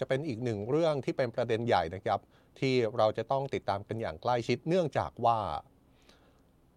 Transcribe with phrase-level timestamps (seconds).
[0.00, 2.20] จะเป็นอีกหนึ่งเรื่องที่เป็นประเด็นใหญ่นะครับ
[2.60, 5.38] ที่เราจะต้องติดตามกันอย่างใกล้ชิดเนื่องจากว่า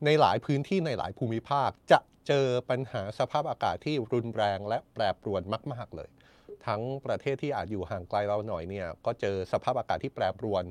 [0.05, 5.41] ในหลายพื้นที่ในหลายภูมิภาคจะเจอปัญหาสภาพอากาศที่รุนแรงและแปรปรวน
[5.73, 6.09] มาก ๆ เลย
[6.67, 10.63] ทั้งประเทศที่อาจอยู่ห่างไกลเราหน่อยเนี่ยก็เจอสภาพอากาศที่แปรปรวน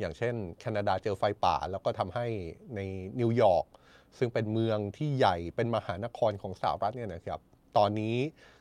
[0.00, 2.26] อย่างเช่น แคนาดาเจอไฟป่า แล้วก็ทำให้
[2.76, 2.80] ใน
[3.20, 3.66] นิวยอร์ก
[4.18, 7.40] ซึ่งเป็นเมืองที่ใหญ่เป็นมหานครของสหรัฐเนี่ยนะครับ
[7.78, 8.16] ตอนนี้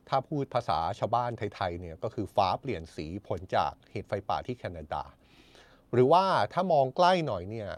[0.10, 5.04] ถ้าพูดภาษาชาวบ้านไทยๆเนี่ยก็คือฟ้าเปลี่ยนสีผลจากเหตุไฟป่าที่แคนาดา
[5.94, 6.24] หรือว่า
[6.54, 7.70] ถ้ามองใกล้หน่อยเนี่ย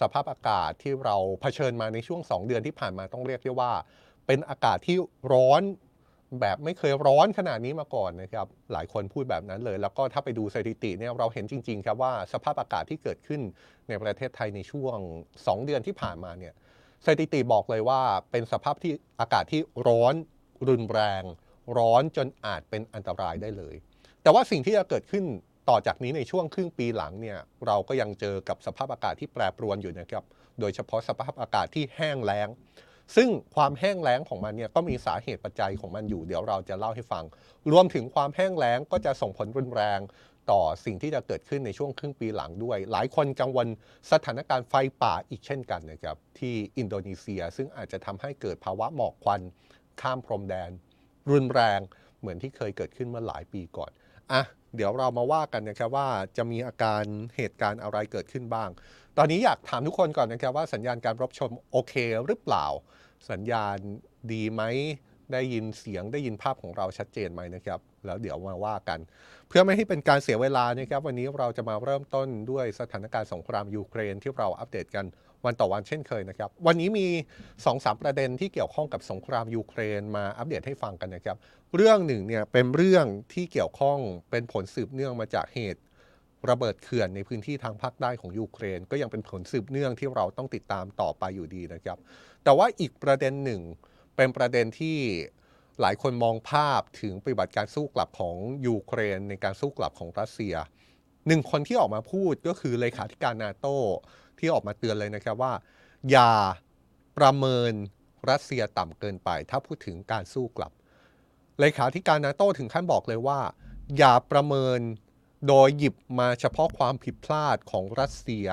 [0.00, 3.72] สภาพอากาศที่เราเผชิญมาในช่วง 2 เดือนที่ผ่านมาต้องเรียกได้ว่า
[4.26, 4.96] เป็นอากาศที่
[5.32, 5.62] ร้อน
[6.40, 13.40] แบบไม่เคยร้อนขนาดนี้มาก่อนนะครับหลายคนพูดแบบนั้นเลย แล้วก็ถ้าไปดูสถิติเนี่ยเราเห็นจริงๆครับว่าสภาพอากาศที่เกิดขึ้น
[13.88, 14.98] ในประเทศไทยในช่วง
[15.32, 16.54] 2 เดือนที่ผ่านมาเนี่ย
[17.06, 20.14] สถิติบอกเลยว่าเป็นสภาพที่อากาศที่ร้อน
[20.68, 21.22] รุนแรง
[21.78, 23.74] ร้อนจนอาจเป็นอันตรายได้เลย
[24.22, 25.24] แต่ว่าสิ่งที่จะเกิดขึ้น
[25.68, 30.24] ต่อจากนี้ในช่วงครึ่งปีหลังเนี่ยเราก็ยังเจอกับสภาพอากาศที่แปรปรวนอยู่นะครับ
[30.60, 32.48] โดยเฉพาะสภาพอากาศที่แห้งแล้ง
[33.16, 37.24] ซึ่งความแห้งแล้งของมันเนี่ยก็มีสาเหตุปัจจัยของมันอยู่ เดี๋ยวเราจะเล่าให้ฟัง
[37.72, 40.00] รวมถึงความแห้งแล้งก็จะส่งผลรุนแรง
[40.50, 43.66] ต่อสิ่งที่จะเกิดขึ้นในช่วงครึ่งปีหลังด้วย หลายคนกังวล
[44.12, 49.40] สถานการณ์ไฟป่าอีกเช่นกันนะครับที่อินโดนีเซียซึ่งอาจจะทำให้เกิดภาวะหมอกควัน
[50.00, 50.70] ข้ามพรมแดน
[51.30, 51.80] รุนแรง
[52.20, 53.90] เหมือนที่เคยเกิดขึ้นเมื่อหลายปีก่อน
[54.32, 54.42] อะ
[54.76, 57.02] เดี๋ยวเรามาว่ากันนะครับว่าจะมีอาการ
[57.36, 58.70] เหตุการณ์อะไรเกิดขึ้นบ้าง
[59.18, 61.94] ตอนนี้อยากถามทุกคนก่อนนะครับว่าสัญญาณการรับชมโอเค
[62.26, 62.66] หรือเปล่า
[63.30, 63.76] สัญญาณ
[64.32, 64.62] ดีไหม
[65.32, 68.98] ได้ยินเสียงได้ยินภาพของเราชัดเจนไหมนะครับ แล้วเดี๋ยวมาว่ากัน
[69.48, 75.06] เพื่อไม่ให้เป็นการเสียเวลานะครับ วันนี้เราจะมาเริ่มต้นด้วยสถานการณ์สงครามยูเครนที่เราอัปเดตกัน
[75.46, 77.06] วันต่อวันเช่นเคยนะครับ วันนี้มี
[77.54, 81.36] 2-3 ประเด็นที่เกี่ยวข้องกับสงครามยูเครนมาอัปเดตให้ฟังกันนะครับ
[81.76, 83.98] เรื่องหนึ่งเนี่ยเป็นเรื่องที่เกี่ยวข้อง
[84.30, 85.82] เป็นผลสืบเนื่องมาจากเหตุ
[86.50, 91.98] ระเบิดเขื่อนในพื้นที่ทางภาคใต้ของยูเครน ก็ยังเป็นผลสืบเนื่องที่เราต้องติดตามต่อไปอยู่ดีนะครับ
[92.44, 93.60] แต่ว่าอีกประเด็นหนึ่ง
[94.16, 94.98] เป็นประเด็นที่
[95.80, 100.54] หลายคนมองภาพถึงปฏิบัติการสู้กลับของยูเครนในการสู้กลับของรัสเซีย
[101.28, 103.66] หนึ่งคนที่ออกมาพูดก็คือเลขาธิการนาโต
[104.38, 105.52] ที่ออกมาเตือนเลยนะครับว่า
[106.10, 106.32] อย่า
[107.18, 107.72] ประเมิน
[108.30, 110.72] รัสเซียต่ำเกินไป ถ้าพูดถึงการสู้กลับ
[111.60, 113.40] เลขาธิการนาโตถึงขั้นบอกเลยว่า
[113.98, 114.80] อย่าประเมิน
[115.48, 118.48] โดยหยิบมาเฉพาะความผิดพลาดของรัสเซีย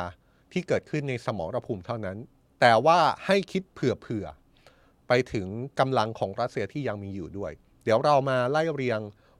[0.51, 2.17] ที่เกิดขึ้นในสมรภูมิเท่านั้น
[2.61, 5.47] แต่ว่าให้คิดเผื่อๆไปถึง
[5.79, 7.51] กำลังของรัสเซียที่ยังมีอยู่ด้วย
[7.83, 8.99] เดี๋ยวเรามาไล่เรียง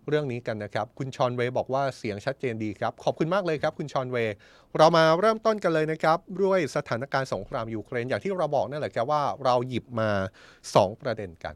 [0.10, 4.36] เรื่องนี้กันนะครับ คุณชอนเวย์บอกว่าเสียงชัดเจนดีครับ ขอบคุณมากเลยครับคุณชอนเวย์
[4.78, 10.10] เรามาเริ่มต้นกันเลยนะครับ ด้วยสถานการณ์สงครามยูเครนอย่างที่เราบอกนั่นแหละครับว่าเราหยิบมา
[10.58, 11.56] 2 ประเด็นกัน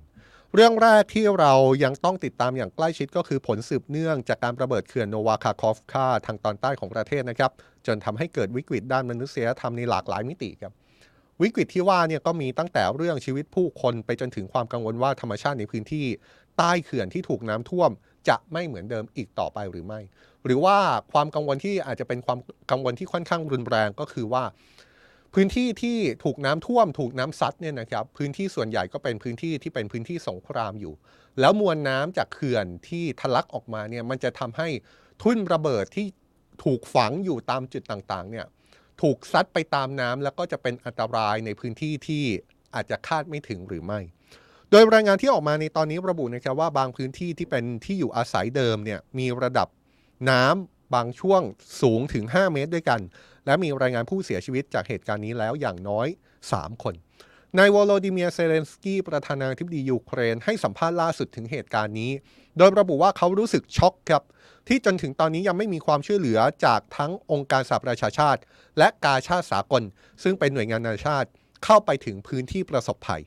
[0.56, 1.54] เรื่องแรกที่เรา
[1.84, 7.52] ยังต้องติดตามอย่างใกล้ชิดก็คือผลสืบเนื่องจากการระเบิดเขื่อนโนวาคาคอฟคาทางตอนใต้ของประเทศนะครับ
[7.88, 10.74] จนทำให้เกิดวิกฤตด้านมนุษยธรรมในหลากหลายมิติครับ
[11.42, 16.06] วิกฤตที่ว่าเนี่ยก็มีตั้งแต่เรื่องชีวิตผู้คนไปจนถึงความกังวลว่าธรรมชาติในพื้นที่
[16.58, 17.92] ใต้เขื่อนที่ถูกน้ำท่วม
[18.30, 20.00] จะไม่เหมือนเดิมอีกต่อไปหรือไม่
[20.46, 20.78] หรือว่า
[21.12, 22.40] ความกังวลที่อาจจะเป็นความ
[22.72, 24.44] กังวลที่ค่อนข้างรุนแรงก็คือว่า
[25.34, 30.94] พื้นที่ที่ถูกน้ำท่วม ถูกน้ำซัดเนี่ยนะครับ พื้นที่ส่วนใหญ่ก็เป็นพื้นที่ที่เป็นพื้นที่สงครามอยู่
[31.40, 34.68] แล้วมวลน้ำจากเขื่อนที่ทะลักออกมาเนี่ยมันจะทำให้
[35.24, 36.08] ทุ่นระเบิดที่
[36.64, 38.46] ถูกฝังอยู่ตามจุดต่างๆเนี่ย
[39.02, 42.24] ถูกซัดไปตามน้ำแล้วก็จะเป็นอันตรายในพื้นที่ที่
[42.76, 44.00] อาจจะคาดไม่ถึงหรือไม่
[44.72, 49.68] โดยรายงานที่ออกมาในตอนนี้ระบุนะครับว่าบางพื้นที่ที่เป็นที่อยู่อาศัยเดิมเนี่ยมีระดับ
[50.30, 51.42] น้ำบางช่วง
[51.82, 53.00] สูงถึง 5 เมตรด้วยกัน
[53.46, 56.08] และมีรายงานผู้เสียชีวิตจากเหตุการณ์นี้แล้วอย่างน้อย
[56.46, 56.94] 3 คน
[57.58, 62.12] นายวโลดิเมียเซเลนสกี้ประธานาธิบดียูเครน ให้สัมภาษณ์ล่าสุดถึงเหตุการณ์นี้
[62.58, 64.24] โดยระบุว่าเขารู้สึกช็อกครับ
[64.68, 68.42] ที่จนถึงตอนนี้ยังไม่มีความช่วยเหลือจากทั้งองค์การสหประชาชาติ
[68.78, 69.84] และกาชาติสากล
[70.24, 71.30] ซึ่งเป็นหน่วยงานนานาชาติ
[71.66, 73.22] เข้าไปถึงพื้นที่ประสบภัย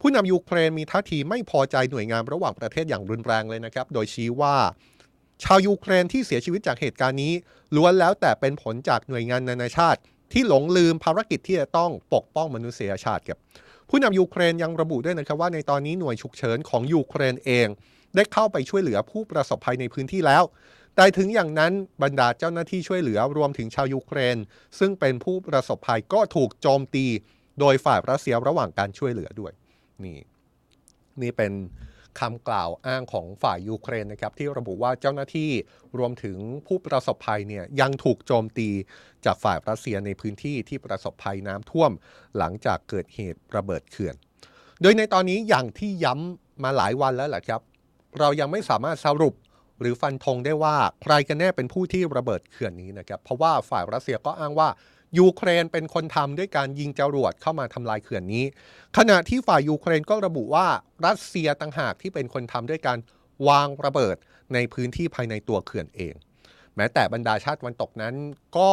[0.00, 4.56] ผู้นำยูเครนมีท่าทีไม่พอใจหน่วยงานระหว่างประเทศอย่างรุนแรงเลยนะครับ โดยชี้ว่า
[5.42, 7.32] ชาวยูเครนที่เสียชีวิตจากเหตุการณ์นี้
[7.76, 10.00] ล้วนแล้วแต่เป็นผลจากหน่วยงานนานาชาติ
[10.32, 13.38] ที่หลงลืมภารกิจที่จะต้องปกป้องมนุษยชาติครับ
[13.90, 17.68] ผู้นำยูเครนยังระบุด้วยนะครับว่าในตอนนี้หน่วยฉุกเฉินของยูเครนเอง
[18.14, 20.42] ได้เข้าไปช่วยเหลือผู้ประสบภัยในพื้นที่แล้ว
[20.96, 21.72] แต่ถึงอย่างนั้น
[22.02, 24.36] บรรดาเจ้าหน้าที่ช่วยเหลือรวมถึงชาวยูเครน
[24.78, 27.06] ซึ่งเป็นผู้ประสบภัยก็ถูกโจมตี
[27.60, 29.52] โดยฝ่ายรัสเซียระหว่างการช่วยเหลือด้วย
[30.06, 30.18] นี่
[31.22, 31.52] นี่เป็น
[32.20, 35.50] คำกล่าวอ้างของฝ่ายยูเครนนะครับที่ระบุว่าเจ้าหน้าที่
[35.98, 38.68] รวมถึงผู้ประสบภัยเนี่ยยังถูกโจมตี
[39.24, 41.90] จากฝ่ายรัสเซียในพื้นที่ที่ประสบภัยน้ำท่วม
[42.38, 44.14] หลังจากเกิดเหตุระเบิดเขื่อน
[44.82, 47.60] โดยในตอนนี้อย่างที่ย้ำมาหลายวันแล้วแหละครับ
[48.18, 49.34] เรายังไม่สามารถสรุป
[49.80, 54.68] หรือฟันธงได้ว่าใครกันแน่เป็นผู้ที่ระเบิดเขื่อนนี้นะครับเพราะว่าฝ่ายรัสเซียก็อ้างว่า
[55.18, 58.44] ยูเครนเป็นคนทำด้วยการยิงจรวดเข้ามาทำลายเขื่อนนี้
[58.96, 60.66] ขณะที่ฝ่ายยูเครนก็ระบุว่า
[61.06, 62.98] รัสเซียต่างหากที่เป็นคนทำด้วยการ
[63.48, 64.16] วางระเบิด
[64.54, 66.14] ในพื้นที่ภายในตัวเขื่อนเอง
[66.76, 68.14] แม้แต่บรรดาชาติวันตกนั้น
[68.58, 68.70] ก็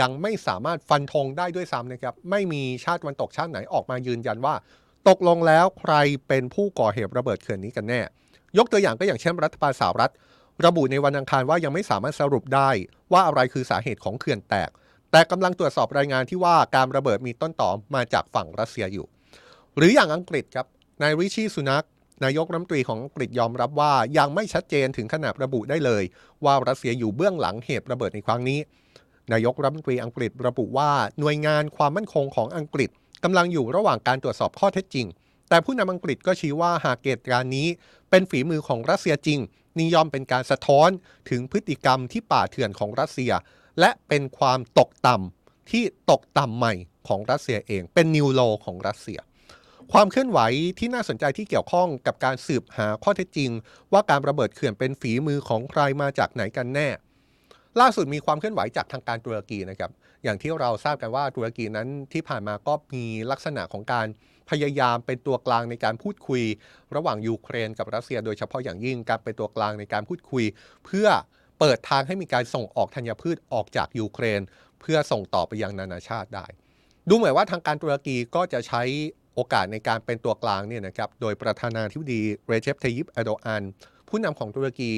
[0.00, 4.54] ยังไม่สามารถฟันธงได้ด้วยซ้ำนะครับ ไม่มีชาติวันตกชาติไหนออกมายืนยันว่า
[5.08, 5.94] ตกลงแล้วใคร
[6.28, 8.00] เป็นผู้ก่อเหตุระเบิดเขื่อนนี้กันแน่
[8.58, 10.12] ยกตัวอย่างก็อย่างเช่นรัฐบาลสหรัฐ
[10.66, 12.70] ระบุในวันอังคารว่ายังไม่สามารถสรุปได้
[13.12, 14.70] ว่าอะไรคือสาเหตุของเขื่อนแตก
[15.10, 19.06] แต่กำลังตรวจสอบรายงานที่ว่าการระเบิดมีต้นต่อมาจากฝั่งรัสเซียอยู่
[19.76, 20.66] หรืออย่างอังกฤษครับ
[21.02, 21.84] นายริชีสุนัก
[22.24, 26.02] นายกรัฐมนตรีของอังกฤษยอมรับว่ายังไม่ชัดเจนถึงขนาดระบุได้เลย
[26.44, 28.60] ว่ารัสเซียอยู่เบื้องหลังเหตุระเบิดในครั้งนี้
[29.32, 30.90] นายกรัฐมนตรีอังกฤษระบุว่า
[31.20, 32.90] หน่วยงานความมั่นคงของอังกฤษ
[33.24, 35.06] กำลังอยู่ระหว่างการตรวจสอบข้อเท็จจริง
[35.48, 37.68] แต่ผู้นำอังกฤษก็ชี้ว่าหากเหตุการณ์นี้
[38.10, 39.40] เป็นฝีมือของรัสเซียจริง
[39.78, 40.88] นี่ยอมเป็นการสะท้อน
[41.30, 43.32] ถึงพฤติกรรมที่ป่าเถื่อนของรัสเซีย
[43.80, 46.74] และเป็นความตกต่ำที่ตกต่ำใหม่
[47.08, 49.20] ของรัสเซียเอง เป็นนิวโลของรัสเซีย
[49.92, 50.40] ความเคลื่อนไหว
[50.78, 53.50] ที่น่าสนใจที่เกี่ยวข้องกับการสืบหาข้อเท็จจริง
[53.92, 56.88] ว่าการระเบิดเขื่อนเป็นฝีมือของใครมาจากไหนกันแน่
[57.80, 59.90] ล่าสุดมีความเคลื่อนไหวจากทางการตุรกีนะครับ
[60.24, 64.06] อย่างที่เราทราบกันว่าตุรกีนั้นที่ผ่านมาก็มีลักษณะของการ
[64.50, 66.42] พยายามเป็นตัวกลางในการพูดคุย
[66.94, 70.44] ระหว่างยูเครนกับรัสเซีย โดยเฉพาะอย่างยิ่งการเป็นตัวกลางในการพูดคุย
[70.84, 71.08] เพื่อ
[71.60, 74.40] เปิดทางให้มีการส่งออกธัญพืชออกจากยูเครน
[74.80, 76.46] เพื่อส่งต่อไปยังนานาชาติได้
[77.08, 78.82] ดูเหมือนว่าทางการตุรกีก็จะใช้
[79.34, 83.62] โอกาสในการเป็นตัวกลางเนี่ยนะครับโดยประธานาธิบดีเรเจปเทยิปอโดอัน
[84.08, 84.92] ผู้นำของตุรกี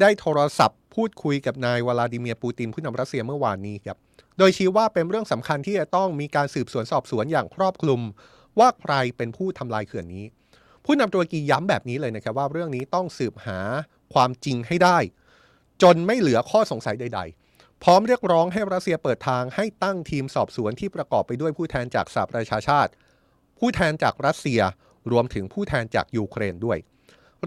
[0.00, 3.96] ได้โทรศัพท์พูดคุยกับนายวลาดิเมียร์ปูตินผู้นำรัสเซียเมื่อวานนี้ครับ
[4.38, 8.00] โดยชี้ว่าเป็นเรื่องสำคัญที่จะต้องมีการสืบสวนสอบสวนอย่างครอบคลุม
[8.58, 10.24] ว่าใครเป็นผู้ทำลายเขื่อนนี้
[10.84, 13.58] ผู้นำตุรกีย้ำแบบนี้เลยนะครับว่าเรื่องนี้ต้องสืบหา
[14.14, 14.98] ความจริงให้ได้
[15.82, 17.20] จนไม่เหลือข้อสงสัยใด
[17.52, 22.90] ๆ พร้อมเรียกร้องให้รัสเซียเปิดทางให้ตั้งทีมสอบสวนที่ประกอบไปด้วยผู้แทนจากสหประชาชาติ
[23.58, 24.60] ผู้แทนจากรัสเซีย
[25.12, 26.78] รวมถึงผู้แทนจากยูเครนด้วย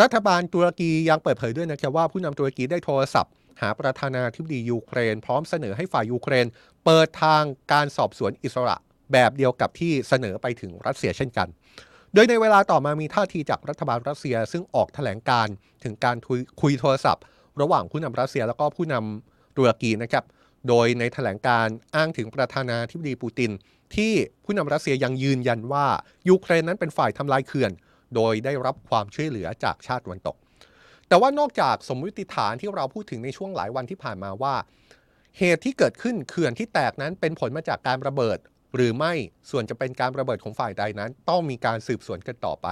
[0.01, 6.45] รัฐบาลตุรกียังเปิดเผยด้วยนะครับว่าผู้นำตุรกีได้โทรศัพท์ หาประธานาธิบดียูเครน พร้อมเสนอให้ฝ่ายยูเครน
[6.85, 8.77] เปิดทางการสอบสวนอิสระ
[9.11, 11.47] แบบเดียวกับที่เสนอไปถึงรัสเซียเช่นกัน
[12.13, 15.47] โดยในเวลาต่อมามีท่าทีจากรัฐบาลรัสเซียซึ่งออกแถลงการ
[15.83, 16.17] ถึงการ
[16.61, 17.23] คุยโทรศัพท์
[17.61, 20.25] ระหว่างผู้นำรัสเซียแล้วก็ผู้นำตุรกีนะครับ
[20.67, 23.51] โดยในแถลงการอ้างถึงประธานาธิบดีปูติน
[23.95, 24.13] ที่
[24.45, 25.87] ผู้นำรัสเซียยังยืนยันว่า
[26.29, 27.71] ยูเครนนั้นเป็นฝ่ายทำลายเขื่อน
[28.15, 30.35] โดยได้รับความช่วยเหลือจากชาติตะวันตก
[31.07, 34.55] แต่ว่านอกจากสมมติฐานที่เราพูดถึงในช่วงหลายวันที่ผ่านมาว่า
[35.37, 38.37] เหตุที่เกิดขึ้นเขื่อนที่แตกนั้นเป็นผลมาจากการระเบิด
[38.75, 39.13] หรือไม่
[39.49, 42.67] ส่วนจะเป็นการระเบิดของฝ่ายใดนั้น ต้องมีการสืบสวนกันต่อไป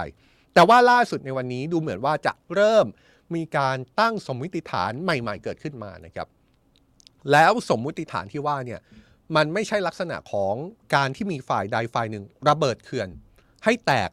[0.54, 2.86] แต่ว่าล่าสุดในวันนี้ดูเหมือนว่าจะเริ่ม
[3.34, 6.28] มีการตั้งสมมติฐานใหม่ ๆ เกิดขึ้นมานะครับ
[7.32, 8.80] แล้วสมมุติฐานที่ว่าเนี่ย
[9.36, 10.54] มันไม่ใช่ลักษณะของ
[10.94, 13.08] การที่มีฝ่ายใดฝ่ายหนึ่ง ระเบิดเขื่อน
[13.64, 14.10] ให้แตก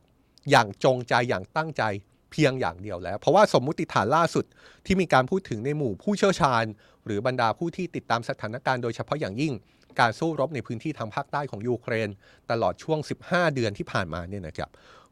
[0.50, 1.84] อย่างจงใจอย่างตั้งใจ
[2.32, 4.46] เพียงอย่างเดียวแล้ว เพราะว่าสมมุติฐานล่าสุด
[4.86, 6.64] ที่มีการพูดถึงในหมู่ผู้เชี่ยวชาญ
[7.06, 9.54] หรือบรรดาผู้ที่ติดตามสถานการณ์โดยเฉพาะอย่างยิ่ง
[10.00, 12.10] การสู้รบในพื้นที่ทางภาคใต้ของยูเครน
[12.52, 14.70] ตลอดช่วง 15 เดือนที่ผ่านมาเนี่ยนะครับ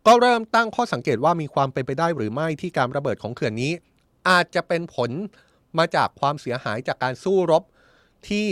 [0.08, 3.72] ก็เริ่มตั้งข้อสังเกตว่ามีความเป็นไปได้หรือไม่ที่การระเบิดของเขื่อนนี้
[4.30, 5.12] อาจจะเป็นผล
[5.78, 7.64] มาจากความเสียหายจากการสู้รบ
[8.30, 8.48] ที่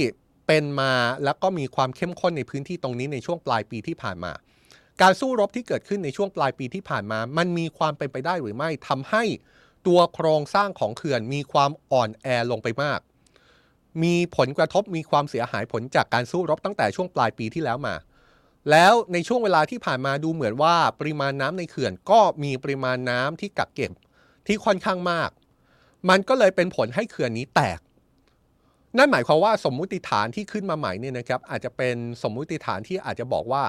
[0.47, 0.93] เป็นมา
[1.23, 4.31] แล้วก็มีความเข้มข้นในพื้นที่ตรงนี้ในช่วงปลายปีที่ผ่านมา
[5.01, 9.23] การสู้รบที่เกิดขึ้นในช่วงปลายปีที่ผ่านมา มันมีความเป็นไปได้หรือไม่ทำให้
[9.87, 12.99] ตัวโครงสร้างของเขื่อนมีความอ่อนแอลงไปมาก
[14.03, 17.95] มีผลกระทบมีความเสียหายผลจากการสู้รบตั้งแต่ช่วงปลายปีที่แล้วมา
[18.71, 23.91] แล้วในช่วงเวลาที่ผ่านมาดูเหมือนว่า ปริมาณน้ำในเขื่อนก็มีปริมาณน้ำที่กักเก็บ
[24.47, 25.29] ที่ค่อนข้างมาก
[26.09, 27.79] มันก็เลยเป็นผลให้เขื่อนนี้แตก
[28.97, 33.63] นั่นหมายความว่าสมมุติฐานที่ขึ้นมาใหม่เนี่ยนะครับอาจจะเป็นสมมุติฐานที่อาจจะบอกว่า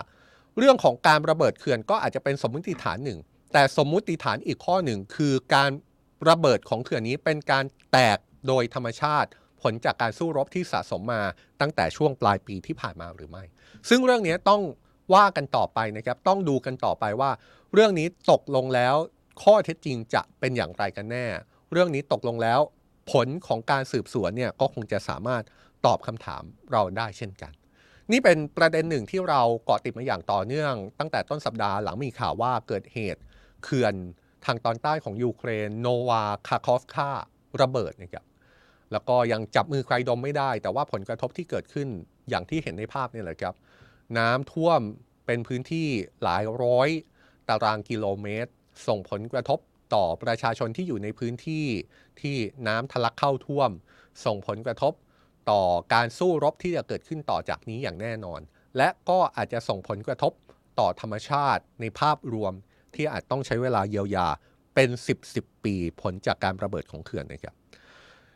[0.58, 3.18] เรื่องของการระเบิดเขื่อนก็อาจจะเป็นสมมุติฐานหนึ่ง
[3.52, 5.70] แต่สมมุติฐานอีกข้อหนึ่งคือการ
[6.28, 9.28] ระเบิดของเขื่อนนี้เป็นการแตกโดยธรรมชาติ
[9.62, 11.22] ผลจากการสู้รบที่สะสมมา
[11.60, 13.44] ตั้งแต่ช่วงปลายปีที่ผ่านมาหรือไม่
[13.88, 14.62] ซึ่งเรื่องนี้ต้อง
[15.14, 17.30] ว่ากันต่อไปนะครับ ต้องดูกันต่อไปว่า
[17.74, 18.94] เรื่องนี้ตกลงแล้ว
[19.42, 21.26] ข้อเท็จจริงจะเป็นอย่างไรกันแน่
[21.72, 22.60] เรื่องนี้ตกลงแล้ว
[23.12, 25.42] ผลของการสืบสวนเนี่ยก็คงจะสามารถ
[25.86, 27.52] ตอบคำถามเราได้เช่นกัน
[28.12, 33.20] นี่เป็นประเด็นหนึ่งที่เราเกาะติดมาอย่างต่อเนื่อง ตั้งแต่ต้นสัปดาห์หลังมีข่าวว่าเกิดเหตุ
[33.64, 33.94] เขื่อน
[34.44, 37.10] ทางตอนใต้ของยูเครนโนวาคาคอฟคา
[37.62, 38.24] ระเบิดนะครับ
[38.92, 41.88] แล้วก็ยังจับมือใครดมไม่ได้ แต่ว่าผลกระทบที่เกิดขึ้น
[42.28, 43.54] อย่างที่เห็นในภาพนี่แหละครับ
[44.18, 44.80] น้ำท่วม
[45.26, 45.88] เป็นพื้นที่
[46.22, 46.88] หลายร้อย
[47.48, 48.50] ตารางกิโลเมตร
[48.86, 49.58] ส่งผลกระทบ
[49.94, 51.66] ต่อประชาชนที่อยู่ในพื้นที่
[52.20, 52.36] ที่
[52.68, 53.70] น้ำทะลักเข้าท่วม
[54.24, 54.92] ส่งผลกระทบ
[55.50, 55.62] ต่อ
[55.94, 58.40] การสู้รบที่จะเกิดขึ้นต่อจากนี้อย่างแน่นอน
[58.76, 60.32] และก็อาจจะส่งผลกระทบ
[60.78, 62.52] ต่อธรรมชาติในภาพรวม
[62.94, 64.28] ที่อาจต้องใช้เวลาเยียวยา
[64.74, 67.54] เป็น 10 10 ปีผลจากการระเบิดของเขื่อนนะครับ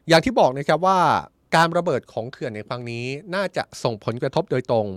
[0.09, 1.01] อย่างที่บอกนะครับว่า
[1.57, 4.89] การระเบิดของเขื่อนในครั้งนี้น่าจะส่งผลกระทบโดยตรง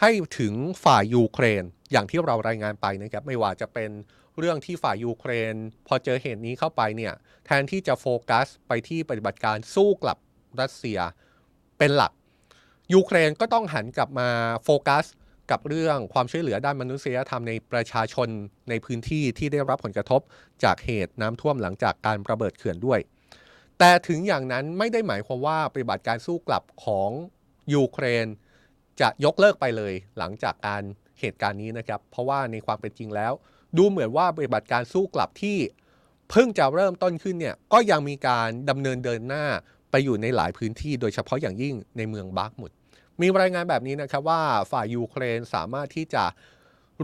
[0.00, 0.54] ให้ถึง
[0.84, 3.90] ฝ่ายยูเครนอย่างที่เรารายงานไปนะครับ ไม่ว่าจะเป็น
[4.38, 5.54] เรื่องที่ฝ่ายยูเครน
[5.86, 7.12] พอเจอเหตุนี้เข้าไปเนี่ย
[7.46, 10.18] แทนที่จะโฟกัสไปที่ปฏิบัติการสู้กลับ
[10.60, 10.98] รัสเซีย
[11.78, 12.12] เป็นหลัก
[12.94, 14.28] ยูเครนก็ต้องหันกลับมา
[14.64, 15.04] โฟกัส
[15.50, 18.28] กับเรื่องความช่วยเหลือด้านมนุษยธรรมในประชาชน
[18.70, 20.20] ในพื้นที่ที่ได้รับผลกระทบ
[20.64, 23.00] จากเหตุน้ำท่วมหลังจากการระเบิดเขื่อนด้วย
[23.78, 27.10] แต่ถึงอย่างนั้นไม่ได้หมายความว่าปฏิบัติการสู้กลับของ
[27.74, 28.26] ยูเครน
[29.00, 30.82] จะยกเลิกไปเลยหลังจากการ
[31.20, 33.32] เหตุการณ์นี้นะครับ เพราะว่าในความเป็นจริงแล้ว
[33.76, 35.58] ดูเหมือนว่าปฏิบัติการสู้กลับที่
[36.30, 39.44] เพิ่งจะเริ่มต้นขึ้นเนี่ยก็ยังมีการดำเนินเดินหน้า
[39.90, 42.70] ไปอยู่ในหลายพื้นที่โดยเฉพาะอย่างยิ่งในเมืองบากมุด
[43.20, 44.40] มีรายงานแบบนี้นะครับว่า
[44.72, 46.24] ฝ่ายยูเครนสามารถที่จะ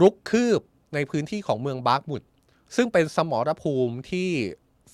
[0.01, 0.61] รุกคืบ
[0.95, 2.23] ในพื้นที่ของเมืองบากมุด
[2.77, 4.31] ซึ่งเป็นสมรภูมิที่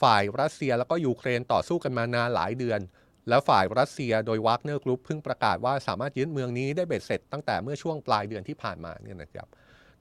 [0.03, 2.81] ฝ่ายรัสเซียแล้วก็ยูเครนต่อสู้กันมานานหลายเดือน
[3.29, 9.49] แล้วฝ่ายรัสเซียโดยวากเนอร์กรุ๊ปเพิ่งประกาศว่าสามารถยึดเมืองนี้ได้เบ็ดเสร็จตั้งแต่เมื่อช่วงปลายเดือนที่ผ่านมาเนี่ยนะครับ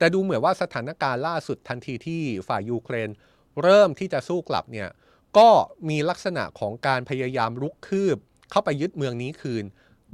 [0.03, 3.10] แต่ดูเหมือนว่าสถานการณ์ล่าสุดทันทีที่ฝ่ายยูเครน
[3.62, 4.89] เริ่มที่จะสู้กลับเนี่ย
[5.38, 5.50] ก็
[5.89, 8.17] มีลักษณะของการพยายามรุกคืบ
[8.51, 9.65] เข้าไปยึดเมืองนี้คืน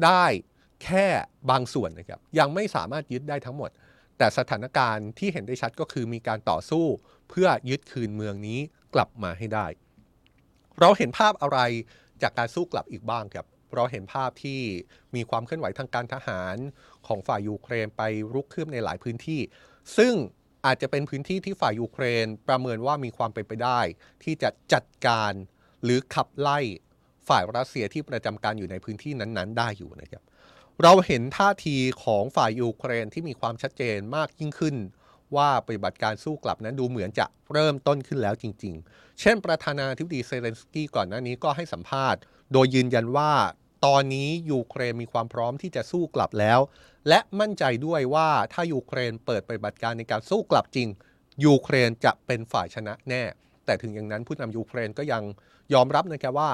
[0.06, 0.26] ได้
[0.84, 1.08] แค่
[1.50, 3.70] บางส่วนนะครับยังไม่สามารถยึดได้ทั้งหมด
[4.18, 6.86] แต่สถานการณ์ที่เห็นได้ชัดก็คือมีการต่อสู้
[7.30, 8.60] เพื่อยึดคืนเมืองนี้
[8.94, 9.68] กลับมาให้ได้
[10.80, 11.60] เราเห็นภาพอะไร
[12.22, 14.62] จากการสู้กลับอีกบ้างครับเราเห็นภาพที่
[15.16, 16.56] มีความเคลื่อนไหวทางการทหาร
[17.08, 18.02] ของฝ่ายยูเครนไป
[18.34, 19.42] รุกคืบในหลายพื้นที่
[19.98, 20.14] ซึ่ง
[20.66, 23.80] อาจจะเป็นพื้นที่ที่ฝ่ายยูเครนประเมินว่ามีความเป็นไปได้
[24.24, 25.34] ที่จะจัดการ
[25.84, 26.60] หรือขับไล่
[27.28, 30.24] ฝ่ายรัสเซียที่ประจำการอยู่ในพื้นที่นั้นๆ ได้อยู่นะครับ
[30.84, 34.76] เราเห็นท่าทีของฝ่ายยูเครนที่มีความชัดเจนมากยิ่งขึ้น
[35.36, 42.22] ว่าปฏิบัติการสู้กลับนั้นดูเหมือนจะเริ่มต้นขึ้นแล้วจริง ๆ เช่น ประธานาธิบดีเซเลนสกี้ก่อนหน้านี้ก็ให้สัมภาษณ์
[42.52, 43.32] โดยยืนยันว่า
[43.86, 46.60] ตอนนี้ยูเครนมีความพร้อมที่จะสู้กลับแล้ว
[47.08, 50.88] และมั่นใจด้วยว่าถ้ายูเครนเปิดปฏิบัติการในการสู้กลับจริง
[51.46, 53.24] ยูเครนจะเป็นฝ่ายชนะแน่
[53.66, 55.24] แต่ถึงอย่างนั้นผู้นำยูเครนก็ยัง
[55.74, 56.52] ยอมรับนะครับว่า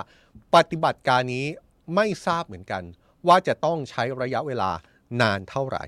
[0.56, 1.46] ปฏิบัติการนี้
[1.96, 2.84] ไม่ทราบเหมือนกัน
[3.28, 4.72] ว่าจะต้องใช้ระยะเวลา
[5.22, 5.84] นานเท่าไหร่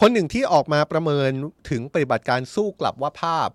[0.00, 1.30] คนหนึ่งที่ออกมาประเมิน
[1.70, 3.48] ถึงปฏิบัติการสู้กลับว่าภาพ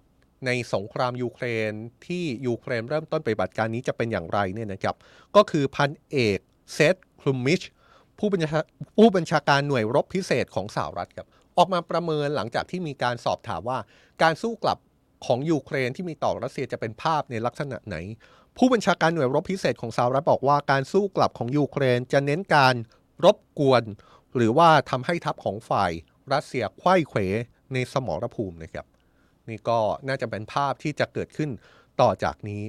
[0.45, 1.71] ในสงครามยูเครน
[2.05, 4.95] ที่ยูเครนเริ่มต้นปฏิบัติการนี้จะเป็นอย่างไรเนี่ยนะครับ
[5.35, 6.39] ก็คือพันเอก
[6.73, 7.61] เซธคลุมมิช
[8.19, 8.61] ผู้บัญชา
[8.97, 13.79] ผู้บัญชาการหน่วยรบพิเศษของสหรัฐครับออกมาประเมินหลังจากที่มีการสอบถามว่า
[14.23, 14.77] การสู้กลับ
[15.25, 17.95] ของยูเครนที่มีต่อรัสเซียจะเป็นภาพในลักษณะไหน
[18.57, 22.75] ผู้บัญชาการหน่วยรบพิเศษของสหรัฐบอกว่าการสู้กลับของยูเครนจะเน้นการ
[23.25, 23.83] รบกวน
[24.35, 25.91] หรือว่าทำให้ทัพของฝ่าย
[26.33, 27.19] รัสเซียไขว้เขว
[27.73, 28.85] ในสมรภูมินะครับ
[29.49, 31.49] นี่ก็น่าจะเป็นภาพที่จะเกิดขึ้น
[32.01, 32.63] ต่อจากนี้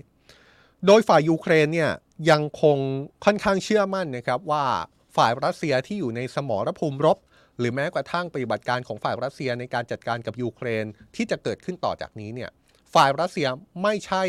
[0.87, 1.91] โดยฝ่ายยูเครนเนี่ย
[2.31, 2.79] ยังคง
[3.25, 4.65] ค่อนข้างเชื่อมั่นนะครับว่า
[5.17, 7.19] ฝ่ายรัสเซียที่อยู่ในสมรภูมิรบ
[7.59, 10.85] หรือแม้กระทั่งปฏิบัติการของฝ่ายรัสเซียในการจัดการกับยูเครน
[11.17, 12.51] ที่จะเกิดขึ้นต่อจากนี้เนี่ย
[12.95, 13.49] ฝ่ายรัสเซีย
[13.83, 14.23] ไม่ใช่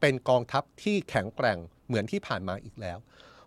[0.00, 2.98] เป็นกองทัพที่แข็งแกร่งเหมือนที่ผ่านมาอีกแล้ว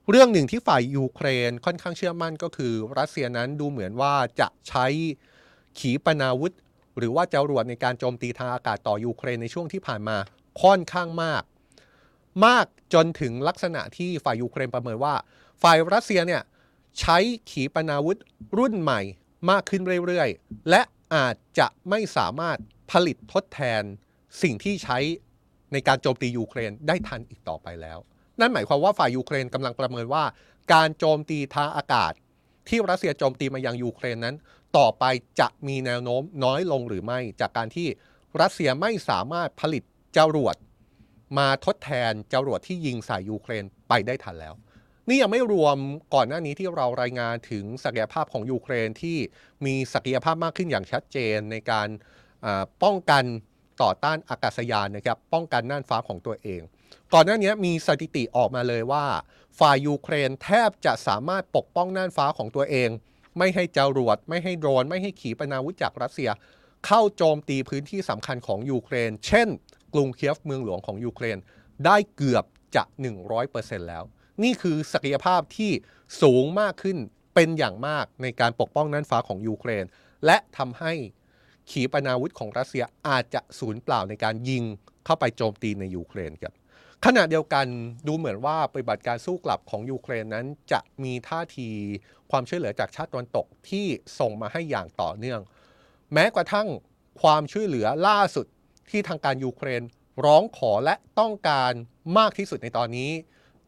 [0.10, 4.86] เรื่องหนึ่งที่ฝ่ายยูเครนค่อนข้างเชื่อมั่นก็คือ รัสเซียนั้นดูเหมือนว่าจะใช้
[5.80, 6.54] ขีปนาวุธ
[6.98, 10.18] หรือว่าจรวดในการโจมตีทางอากาศต่อยูเครนในช่วงที่ผ่านมา
[10.62, 11.44] ค่อนข้างมาก
[12.46, 15.14] มากจนถึงลักษณะที่ฝ่ายยูเครนประเมินว่า
[15.64, 16.42] ฝ่ายรัสเซียเนี่ย
[17.00, 17.18] ใช้
[17.50, 18.18] ขีปนาวุธ
[18.58, 19.02] รุ่นใหม่
[19.50, 20.82] มากขึ้นเรื่อยๆ และ
[21.16, 22.58] อาจจะไม่สามารถ
[22.92, 23.84] ผลิตทดแทน
[24.42, 24.98] สิ่งที่ใช้
[25.74, 27.98] ในการโจมตียูเครนได้ทันอีกต่อไปแล้ว
[28.40, 30.24] นั่นหมายความว่าฝ่ายยูเครนกำลังประเมินว่า
[30.74, 32.14] การโจมตีทางอากาศ
[32.70, 34.36] ที่รัสเซียโจมตีมายังยูเครนนั้น
[34.78, 35.04] ต่อไป
[35.40, 37.88] จะมีแนวโน้มน้อยลงหรือไม่ จากการที่
[38.42, 39.84] รัสเซียไม่สามารถผลิต
[40.18, 40.56] จรวด
[41.38, 44.54] มาทดแทนจรวดที่ยิงใส่ยูเครนไปได้ทันแล้ว
[45.10, 45.78] นี่ยังไม่รวม
[46.14, 49.18] ก่อนหน้านี้ที่เรารายงานถึงศักยภาพของยูเครนที่
[49.66, 51.88] มีศักยภาพมากขึ้นอย่างชัดเจนในการ
[52.84, 53.24] ป้องกัน
[53.82, 56.62] ต่อต้านอากาศยานนะครับป้องกันน่านฟ้าของตัวเอง
[57.14, 59.06] ก่อนหน้านี้มีสถิติออกมาเลยว่า
[59.60, 62.90] ฝ่ายยูเครนแทบจะสามารถปกป้องน่านฟ้าของตัวเอง
[63.38, 66.30] ไม่ให้จรวด ไม่ให้โดรน ไม่ให้ขีปนาวุธจากรัสเซีย
[66.86, 69.48] เข้าโจมตีพื้นที่สำคัญของยูเครน เช่น
[69.94, 71.38] กรุงเคียฟเมืองหลวงของยูเครน
[71.86, 72.84] ได้เกือบจะ
[73.36, 74.04] 100%แล้ว
[74.44, 75.72] นี่คือศักยภาพที่
[76.22, 76.98] สูงมากขึ้น
[77.36, 79.86] เป็นอย่างมากในการปกป้องน่านฟ้าของยูเครน
[80.26, 80.94] และทำให้
[81.70, 84.64] ขีปนาวุธของรัสเซียอาจจะสูญเปล่าในการยิง
[85.06, 86.54] เข้าไปโจมตีในยูเครนครับ
[87.06, 87.66] ขณะเดียวกัน
[88.08, 91.70] ดูเหมือนว่าปฏิบัติการสู้กลับของยูเครนนั้น จะมีท่าที
[92.32, 93.86] ความช่วยเหลือจากชาติตะวันตกที่
[94.20, 95.42] ส่งมาให้อย่างต่อเนื่อง
[96.14, 96.68] แม้กระทั่ง
[97.22, 98.46] ความช่วยเหลือล่าสุด
[98.90, 99.82] ที่ทางการยูเครน
[100.26, 101.72] ร้องขอและต้องการ
[102.18, 103.12] มากที่สุดในตอนนี้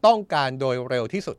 [0.06, 1.36] ต้องการโดยเร็วที่สุด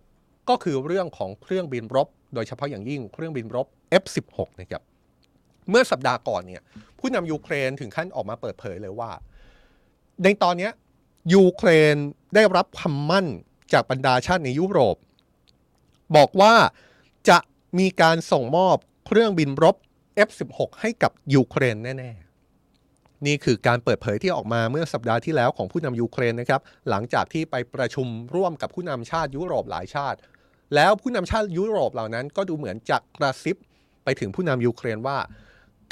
[0.50, 3.68] ก็คือเรื่องของเครื่องบินรบ โดยเฉพาะอย่างยิ่งเครื่องบินรบ
[4.02, 4.82] F16 นะครับ
[5.70, 6.62] เมื่อสัปดาห์ก่อนเนี่ย
[7.00, 9.12] ผู้นำยูเครนถึงขั้นออกมาเปิดเผยเลยว่า
[10.24, 10.70] ในตอนนี้
[11.34, 11.96] ยูเครน
[12.36, 13.28] ได้รับคำมั่น
[13.74, 14.98] จากบรรดาชาติในยุโรป
[16.16, 16.54] บอกว่า
[17.30, 17.38] จะ
[17.80, 18.78] มีการส่งมอบ
[19.08, 19.76] เครื่องบินรบ
[20.28, 22.23] F16 ให้กับยูเครนแน่ๆ
[23.26, 30.18] นี่คือการเปิดเผยที่ออกมาเมื่อสัปดาห์ที่แล้วของผู้นำยูเครนนะครับหลังจากที่ไปประชุมร่วมกับผู้นำชาติยุโรปหลายชาติ
[30.76, 33.56] แล้วผู้นำชาติยุโรปเหล่านั้น ก็ดูเหมือนจะกระซิบ
[34.04, 35.18] ไปถึงผู้นำยูเครนว่า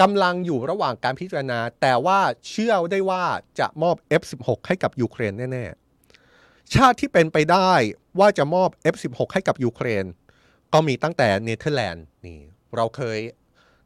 [0.01, 2.19] กำลังอยู่ระหว่างการพิจารณา แต่ว่า
[2.49, 3.23] เชื่อได้ว่า
[3.59, 5.65] จะมอบ F16 ให้กับยูเครนแน่
[6.19, 7.71] ๆ ชาติที่เป็นไปได้
[8.19, 10.05] ว่าจะมอบ F16 ให้กับยูเครน
[10.73, 12.39] ก็มีตั้งแต่เนเธอร์แลนด์นี่
[12.75, 13.19] เราเคย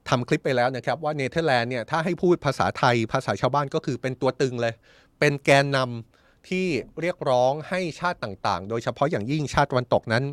[0.10, 4.74] ทำคลิปไปแล้วนะครับว่าเนเธอร์แลนด์เนี่ยถ้าให้พูดภาษาไทยภาษาชาวบ้านก็คือเป็นตัวตึงเลย
[5.20, 6.66] เป็นแกนนำที่
[7.02, 10.24] เรียกร้องให้ชาติต่างๆ โดยเฉพาะอย่างยิ่งชาติตะวันตกนั้น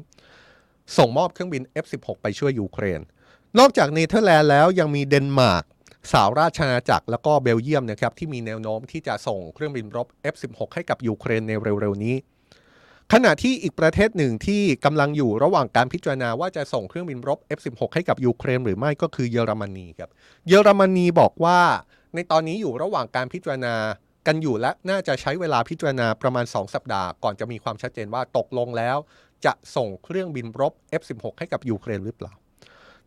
[0.97, 3.01] ส่งมอบเครื่องบิน F16 ไปช่วยยูเครน
[3.59, 5.65] นอกจากเนเธอร์แลนด์แล้วยังมีเดนมาร์ก
[6.13, 12.17] สหราชอาณาจักรแล้วก็เบลเยียมนะครับที่มีแนวโน้มที่จะส่งเครื่องบินรบ F16 ให้กับยูเครนในเร็วๆนี้
[13.13, 20.11] ขณะที่อีกประเทศหนึ่งที่กำลังอยู่ระหว่างการพิจารณาว่าจะส่งเครื่องบินรบ F16 ให้กับยูเครนหรือไม่ก็คือเยอรมนีครับ
[20.49, 21.59] เยอรมนีบอกว่า
[22.15, 23.75] ในตอนนี้อยู่ระหว่างการพิจารณา
[24.27, 28.97] กันอยู่และน่าจะใช้เวลาพิจารณาประมาณ 2 สัปดาห์ ก่อนจะมีความชัดเจนว่าตกลงแล้ว
[29.45, 32.33] จะส่งเครื่องบินรบ F16 ให้กับยูเครนหรือเปล่า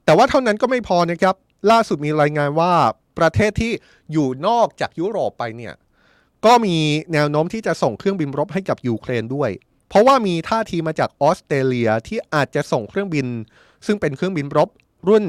[0.05, 1.35] แต่ว่าเท่านั้นก็ไม่พอนะครับ
[1.71, 2.71] ล่าสุดมีรายงานว่า
[3.19, 3.71] ประเทศที่
[4.11, 5.73] อยู่นอกจากยุโรปไปเนี่ย
[6.45, 6.75] ก็มี
[7.13, 9.49] แนวโน้มที่จะส่งเครื่องบินรบให้กับยูเครนด้วย
[9.89, 13.27] เพราะว่ามีท่าทีมาจากออสเตรเลียที่อาจจะส่งเครื่องบิน
[13.85, 14.69] ซึ่งเป็นเครื่องบินรบ
[15.07, 15.23] รุ่น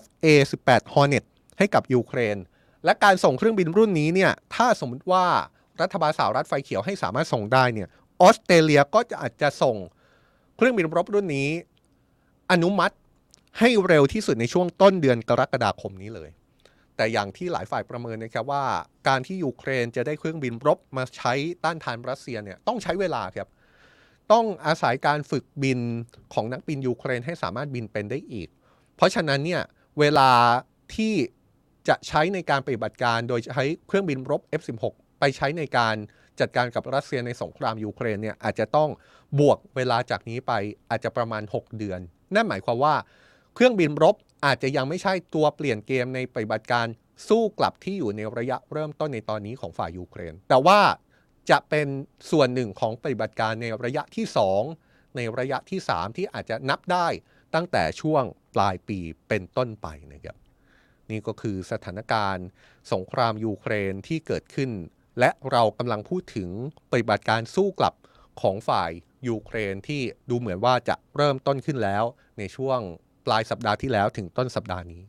[0.00, 1.24] FA-18 Hornet
[1.58, 2.36] ให้กับยูเครน
[2.84, 5.24] และการส่งเครื่องบินรุ่นนี้เนี่ยถ้าสมมติว่า
[5.80, 7.88] รัฐบาลสหรัฐไฟเขียวให้สามารถส่งได้เนี่ย
[8.22, 9.76] ออสเตรเลียก็จะอาจจะส่ง
[10.56, 11.48] เครื่องบินรบรุ่นนี้
[12.52, 12.94] อนุมัติ
[13.58, 16.30] ให้เร็วที่สุดในช่วงต้นเดือนกรกฎาคมนี้เลย
[16.96, 18.64] แต่อย่างที่หลายฝ่ายประเมินนะครับว่า
[19.08, 21.32] การที่ยูเครนจะได้เครื่องบินรบมาใช้
[21.64, 23.48] ต้านทานรัสเซียเนี่ยต้องใช้เวลาครับ
[24.32, 25.80] ต้องอาศัยการฝึกบิน
[26.34, 28.48] ของนักบินยูเครนให้สามารถบินเป็นได้อีก
[28.96, 29.62] เพราะฉะนั้นเนี่ย
[29.98, 30.30] เวลา
[30.94, 31.14] ที่
[31.88, 34.84] จะใช้ในการปฏิบัติการโดยใช้เครื่องบินรบ F16
[35.20, 35.94] ไปใช้ในการ
[36.40, 38.90] จัดการกับรัสเซียในสงครามยูเครนเนี่ยอาจจะต้อง
[39.40, 40.52] บวกเวลาจากนี้ไป
[40.90, 42.00] อาจจะประมาณ 6 เดือน
[42.34, 42.94] นั่นหมายความว่า
[43.54, 46.86] เครื่องบินรบอาจจะยังไม่ใช่ตัวเปลี่ยนเกมในปฏิบัติการ
[47.28, 50.80] สู้กลับที่อยู่ในระยะเริ่มต้นในตอนนี้ของฝ่ายยูเครน แต่ว่า
[51.50, 51.88] จะเป็น
[52.30, 54.26] ส่วนหนึ่งของปฏิบัติการในระยะที่
[54.70, 57.08] 2 ในระยะที่ 3 ที่อาจจะนับได้
[57.54, 58.24] ตั้งแต่ช่วง
[58.54, 60.36] ปลายปีเป็นต้นไปนะครับ
[61.10, 62.46] นี่ก็คือสถานการณ์
[62.92, 64.70] สงครามยูเครนที่เกิดขึ้น
[65.18, 66.48] และเรากำลังพูดถึง
[66.90, 67.94] ปฏิบัติการสู้กลับ
[68.40, 68.90] ของฝ่าย
[69.28, 72.04] ยูเครนที่ดูเหมือนว่าจะเริ่มต้นขึ้นแล้ว
[72.38, 72.80] ในช่วง
[73.26, 75.02] ปลายสัปดาห์ที่แล้วถึงต้นสัปดาห์นี้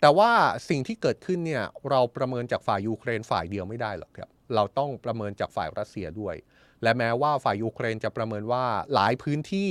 [0.00, 0.32] แต่ว่า
[0.68, 6.34] สิ่งที่เกิดขึ้นเนี่ยเราประเมินจากฝ่ายยูเครนฝ่ายเดียวไม่ได้หรอกครับ เราต้องประเมินจากฝ่ายรัสเซียด้วย
[6.82, 9.70] และแม้ว่าฝ่ายยูเครนจะประเมินว่าหลายพื้นที่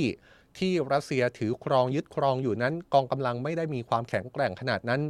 [0.58, 5.00] ที่รัสเซียถือครองยึดครองอยู่นั้น กองกำลังไม่ได้มีความแข็งแกร่งขนาดนั้น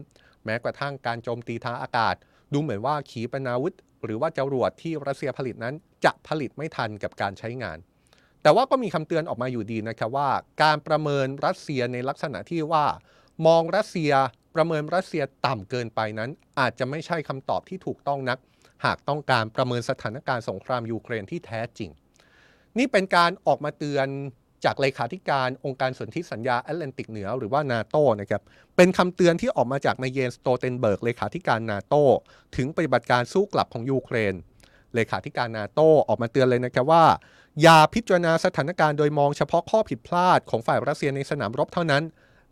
[0.45, 2.15] แม้กระทั่งการโจมตีทางอากาศ
[2.53, 7.79] ดูเหมือนว่าขีปนาวุธ หรือว่าจรวดที่รัสเซียผลิตนั้น จะผลิตไม่ทันกับการใช้งาน
[8.43, 10.31] แต่ว่าก็มีคำเตือนออกมาอยู่ดีนะครับว่า
[10.63, 12.85] การประเมินรัสเซียในลักษณะที่ว่า
[13.47, 14.13] มองรัสเซีย
[14.55, 18.39] ประเมินรัสเซียต่ำเกินไปนั้น อาจจะไม่ใช่คำตอบที่ถูกต้องนัก
[18.85, 21.91] หากต้องการประเมินสถานการณ์สงครามยูเครนที่แท้จริง
[22.79, 24.09] นี่เป็นการออกมาเตือน
[24.65, 28.43] จากเลขาธิการองค์การสนธิสัญญาแอตแลนติกเหนือหรือว่านาโตนะครับ
[28.77, 31.95] เป็นคำเตือนที่ออกมาจากนายเยนส์ สโตลเทนเบิร์กเลขาธิการนาโต
[32.57, 34.35] ถึงปฏิบัติการสู้กลับของยูเครน
[34.95, 37.05] เลขาธิการนาโตออกมาเตือนเลยนะครับว่า
[37.63, 42.03] อย่าพิจารณาสถานการณ์โดยมองเฉพาะข้อผิดพลาดของฝ่ายรัสเซียในสนามรบเท่านั้น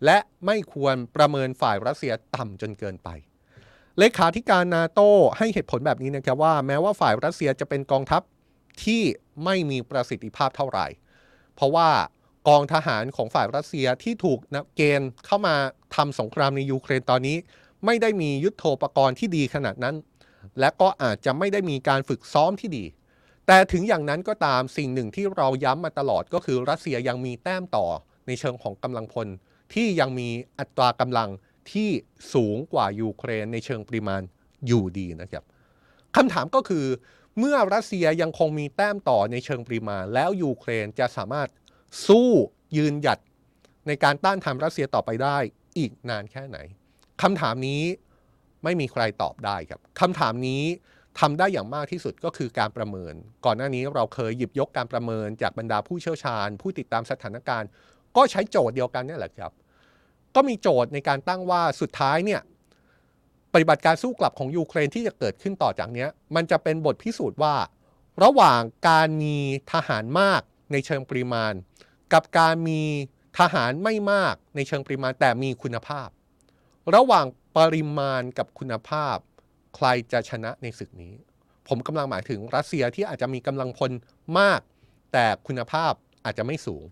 [0.04, 3.08] และไม่ควรประเมินฝ่ายรัสเซียต่ำจนเกินไป
[3.98, 5.00] เลขาธิการนาโต
[5.38, 8.22] ให้เหตุผลแบบนี้นะครับว่าแม้ว่าฝ่ายรัสเซียจะเป็นกองทัพ
[8.84, 9.02] ที่
[9.44, 10.86] ไม่มีประสิทธิภาพเท่าไหร่
[11.54, 11.88] เพราะว่า
[12.48, 14.38] กองทหารของฝ่ายรัสเซียที่ถูก
[14.76, 15.54] เกณฑ์เข้ามา
[15.96, 17.36] ทำสงครามในยูเครนตอนนี้
[17.84, 19.96] ไม่ได้มียุทโธปกรณ์ที่ดีขนาดนั้น
[20.60, 22.84] และก็อาจจะไม่ได้มีการฝึกซ้อมที่ดี
[23.46, 27.86] แต่ถึงอย่างนั้นก็ตามสิ่งหนึ่งที่เราย้ำมาตลอดก็คือรัสเซียยังมีแต้มต่อ
[28.26, 29.28] ในเชิงของกำลังพล
[29.74, 31.28] ที่ยังมีอัตรากำลัง
[31.72, 31.90] ที่
[32.34, 34.22] สูงกว่ายูเครนในเชิงปริมาณ
[34.66, 35.44] อยู่ดีนะครับ
[36.16, 36.86] คำถามก็คือ
[37.38, 41.48] เมื่อรัสเซียยังคงมีแต้มต่อในเชิงปริมาณ แล้วยูเครนจะสามารถ
[42.06, 42.28] สู้
[42.76, 43.18] ยืนหยัด
[43.86, 45.36] ในการต้านทานรัสเซียต่อไปได้
[45.78, 46.58] อีกนานแค่ไหน
[47.22, 47.82] คำถามนี้
[48.64, 50.62] ไม่มีใครตอบได้ครับคำถามนี้
[51.20, 57.68] ทำได้อย่างมากที่สุดก็คือการประเมิน ก่อนหน้านี้เราเคยหยิบยกการประเมินจากบรรดาผู้เชี่ยวชาญ ผู้ติดตามสถานการณ์
[58.16, 59.52] ก็ใช้โจทย์เดียวกันนี่แหละครับ
[60.34, 62.40] ก็มีโจทย์ในการตั้งว่าสุดท้ายเนี่ย
[63.52, 67.54] ปฏิบัติการสู้กลับของยูเครนที่จะเกิดขึ้นต่อจากนี้มันจะเป็นบทพิสูจน์ว่า
[68.22, 69.36] ระหว่างการมี
[69.72, 71.52] ทหารมากในเชิงปริมาณ
[72.12, 72.82] กับการมี
[73.38, 76.08] ทหารไม่มากในเชิงปริมาณแต่มีคุณภาพ
[76.94, 79.16] ระหว่างปริมาณกับคุณภาพ
[79.76, 81.14] ใครจะชนะในศึกนี้
[81.68, 83.90] ผมกำลังหมายถึงรัสเซียที่อาจจะมีกำลังพล
[84.38, 84.60] มาก
[85.12, 85.92] แต่คุณภาพ
[86.24, 86.84] อาจจะไม่สูง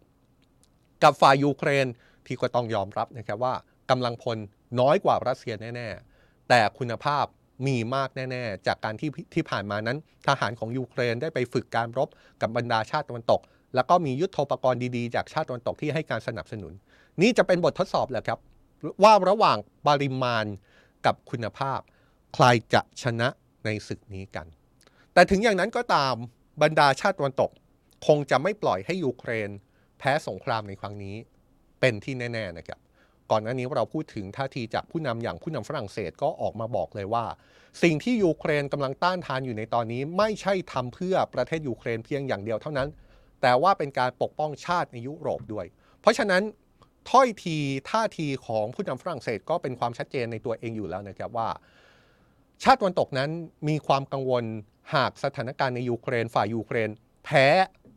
[1.03, 1.87] กับฝ่ายยูเครน
[2.29, 3.55] ที่ก็ต้องยอมรับนะครับว่า
[3.91, 4.39] กำลังพล
[4.81, 5.89] น้อยกว่ารัสเซียแน่
[6.19, 7.25] ๆ แต่คุณภาพ
[7.67, 12.09] มีมากแน่ ๆ จากการที่ที่ผ่านมานั้น ทหารของยูเครนได้ไปฝึกการรบ
[12.41, 13.41] กับบรรดาชาติตะวันตก
[13.75, 16.73] แล้วก็มียุทโธปกรณ์ดีๆ จากชาติตะวันตกที่ให้การสนับสนุน
[17.21, 18.39] นี่จะเป็นบททดสอบแหละครับ
[19.03, 20.45] ว่าระหว่างปริมาณ
[21.07, 21.81] กับคุณภาพ
[22.35, 23.29] ใครจะชนะ
[23.65, 24.47] ในศึกนี้กัน
[25.13, 26.15] แต่ถึงอย่างนั้นก็ตาม
[26.63, 27.51] บรรดาชาติตะวันตก
[28.07, 29.51] คงจะไม่ปล่อยให้ยูเครน
[29.99, 31.17] แพ้สงครามในครั้งนี้
[31.81, 32.79] เป็นที่แน่ๆนะครับ
[33.31, 37.25] ก่อนหน้านี้เราพูดถึงท่าทีจากผู้นำอย่างผู้นำฝรั่งเศสก็ออกมาบอกเลยว่า
[37.83, 42.89] สิ่งที่ยูเครนกำลังต้านทานอยู่ในตอนนี้ ไม่ใช่ทำเพื่อประเทศยูเครนเพียงอย่างเดียวเท่านั้น
[43.43, 45.67] แต่ว่าเป็นการปกป้องชาติในยุโรปด้วย
[46.01, 46.43] เพราะฉะนั้น
[47.11, 47.57] ถ้อยที
[47.91, 51.49] ท่าทีของผู้นำฝรั่งเศสก็เป็นความชัดเจนในตัวเองอยู่แล้วนะครับว่า
[52.63, 53.31] ชาติตะวันตกนั้น
[53.69, 54.45] มีความกังวล
[54.95, 56.91] หากสถานการณ์ในยูเครนฝ่ายยูเครน
[57.25, 57.47] แพ้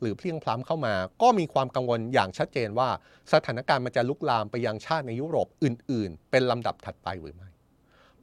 [0.02, 2.90] หรือเพียงพล้ำเข้ามา ก็มีความกังวลอย่างชัดเจนว่า
[3.34, 7.50] สถานการณ์มันจะลุกลามไปยังชาติในยุโรปอื่น ๆ เป็นลำดับถัดไปหรือไม่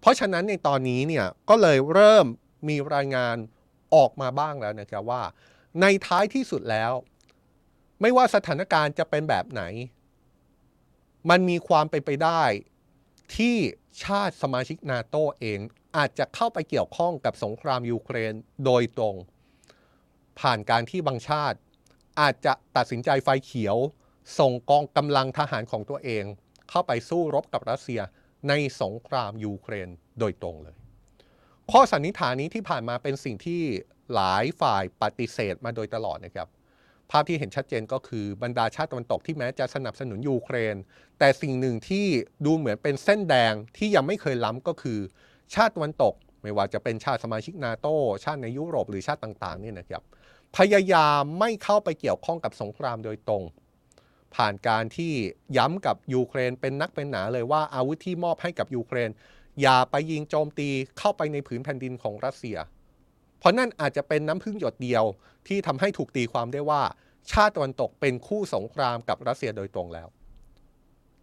[0.01, 2.27] เพราะฉะนั้นในตอนนี้เนี่ยก็เลยเริ่ม
[2.69, 3.37] มีรายงาน
[3.95, 5.23] ออกมาบ้างแล้วนะครับว่า
[5.81, 6.93] ในท้ายที่สุดแล้ว
[8.01, 9.63] ไม่ว่าสถานการณ์จะเป็นแบบไหน
[11.31, 12.43] มันมีความเป็นไปได้
[13.37, 13.57] ที่
[14.05, 15.59] ชาติสมาชิกนาโตเอง
[15.97, 18.33] อาจจะเข้าไปเกี่ยวข้องกับสงครามยูเครน
[18.65, 19.17] โดยตรง
[20.41, 21.59] ผ่านการที่บางชาติ
[22.21, 23.77] อาจจะตัดสินใจไฟเขียว
[24.39, 26.25] ส่งกองกำลังทหารของตัวเอง
[26.71, 28.01] เข้าไปสู้รบกับรัสเซีย
[28.49, 28.53] ใน
[28.83, 30.75] สงครามยูเครนโดยตรงเลย
[31.71, 33.63] ข้อสันนิษฐานนี้ที่ผ่านมาเป็นสิ่งที่
[34.15, 36.49] หลายฝ่ายปฏิเสธมาโดยตลอดนะครับ
[37.11, 40.77] ภาพที่เห็นชัดเจนก็คือบรรดาชาติตะวันตกที่แม้จะสนับสนุนยูเครน
[41.19, 42.07] แต่สิ่งหนึ่งที่
[42.47, 44.99] ดูเหมือนเป็นเส้นแดงที่ยังไม่เคยล้ำก็คือ
[45.55, 47.87] ชาติตะวันตก ไม่ว่าจะเป็นชาติสมาชิกนาโต
[48.25, 50.03] ชาติในยุโรปหรือชาติต่างๆเนี่ยนะครับ
[50.57, 53.43] พยายามไม่เข้าไปเกี่ยวข้องกับสงครามโดยตรง
[54.35, 55.13] ผ่านการที่
[55.57, 59.11] ย้ำกับยูเครนเป็นนักเป็นหนาเลยว่าอาวุธที่มอบให้กับยูเครน
[59.63, 62.57] อย่าไปยิงโจมตีเข้าไปในผืนแผ่นดินของรัสเซีย
[63.39, 65.05] เพราะนั่นอาจจะเป็นน้ำพึ่งหยดเดียว
[65.49, 66.83] ที่ทำให้ถูกตีความได้ว่า
[67.33, 70.09] ชาติตะวันตกเป็นคู่สงครามกับรัสเซียโดยตรงแล้ว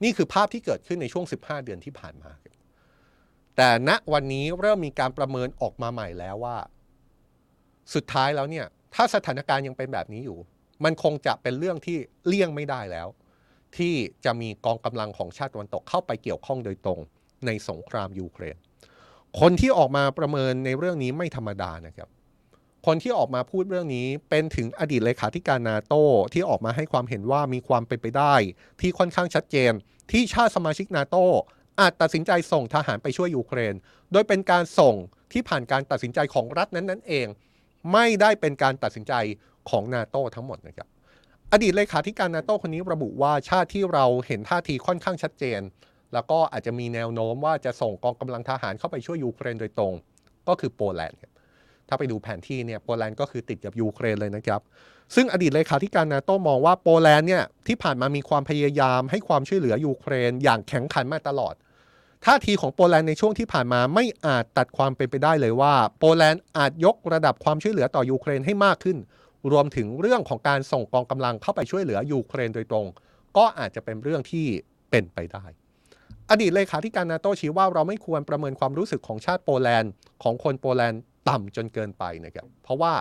[0.03, 2.31] นี่คือภาพที่เกิดขึ้นในช่วง 15 เดือนที่ผ่านมา
[3.55, 6.57] แต่ณวันนี้เริ่มมีการประเมินออกมาใหม่แล้วว่า
[7.93, 10.39] สุดท้ายแล้วเนี่ย ถ้าสถานการณ์ยังเป็นแบบนี้อยู่
[10.83, 13.07] มันคงจะเป็นเรื่องที่เลี่ยงไม่ได้แล้ว
[13.77, 13.93] ที่
[14.25, 16.99] จะมีกองกำลังของชาติตะวันตกเข้าไปเกี่ยวข้องโดยตรง
[17.45, 18.55] ในสงครามยูเครน
[19.39, 22.09] คนที่ออกมาประเมินในเรื่องนี้ไม่ธรรมดานะครับ
[22.85, 25.93] คนที่ออกมาพูดเรื่องนี้เป็นถึงอดีตเลขาธิการนาโต
[26.33, 28.35] ที่ออกมาให้ความเห็นว่ามีความเป็นไปได้
[28.81, 29.71] ที่ค่อนข้างชัดเจน
[30.11, 31.15] ที่ชาติสมาชิกนาโต
[31.79, 33.73] อาจตัดสินใจส่งทหารไปช่วยยูเครน
[34.11, 34.95] โดยเป็นการส่ง
[35.33, 37.27] ที่ผ่านการตัดสินใจของรัฐนั้นนั่นเอง
[37.93, 39.13] ไม่ได้เป็นการตัดสินใจ
[39.69, 40.87] ของนาโต้ทั้งหมดนะครับ
[41.51, 45.61] อดีตเลขาธิการนาโต้คนนี้ระบุว่าชาติที่เราเห็นท่าทีค่อนข้างชัดเจน
[46.13, 49.93] แล้วก็อาจจะมีแนวโน้มว่าจะส่งกองกำลังทหารเข้าไปช่วยยูเครนโดยตรง
[50.47, 51.19] ก็คือโปแลนด์
[51.87, 54.61] ถ้าไปดูแผนที่เนี่ยโปแลนด์ก็คือติดกับยูเครนเลยนะครับ
[55.15, 61.53] ซึ่งอดีตเลขาธิการนาโต้มองว่าโปแลนด์เนี่ยที่ผ่านมามีความพยายามให้ความช่วยเหลือยูเครนอย่างแข็งขันมาตลอด
[62.25, 68.97] ท่าทีของโปแลนด์ในช่วงที่ผ่านมาไม่อาจตัดความเป็นไปได้เลยว่า โปแลนด์อาจยกระดับความช่วยเหลือต่อยูเครนให้มากขึ้น
[69.51, 72.85] รวมถึงเรื่องของการส่งกองกำลังเข้าไปช่วยเหลือยูเครนโดยตรง
[73.37, 74.45] ก็อาจจะเป็นเรื่องที่
[74.89, 75.45] เป็นไปได้
[76.29, 79.91] อดีตเลขาธิการนาโตชี้ว่าเราไม่ควรประเมินความรู้สึกของชาติโปแลนด์
[80.23, 82.93] ของคนโปแลนด์ต่ำจนเกินไปนะครับเพราะว่า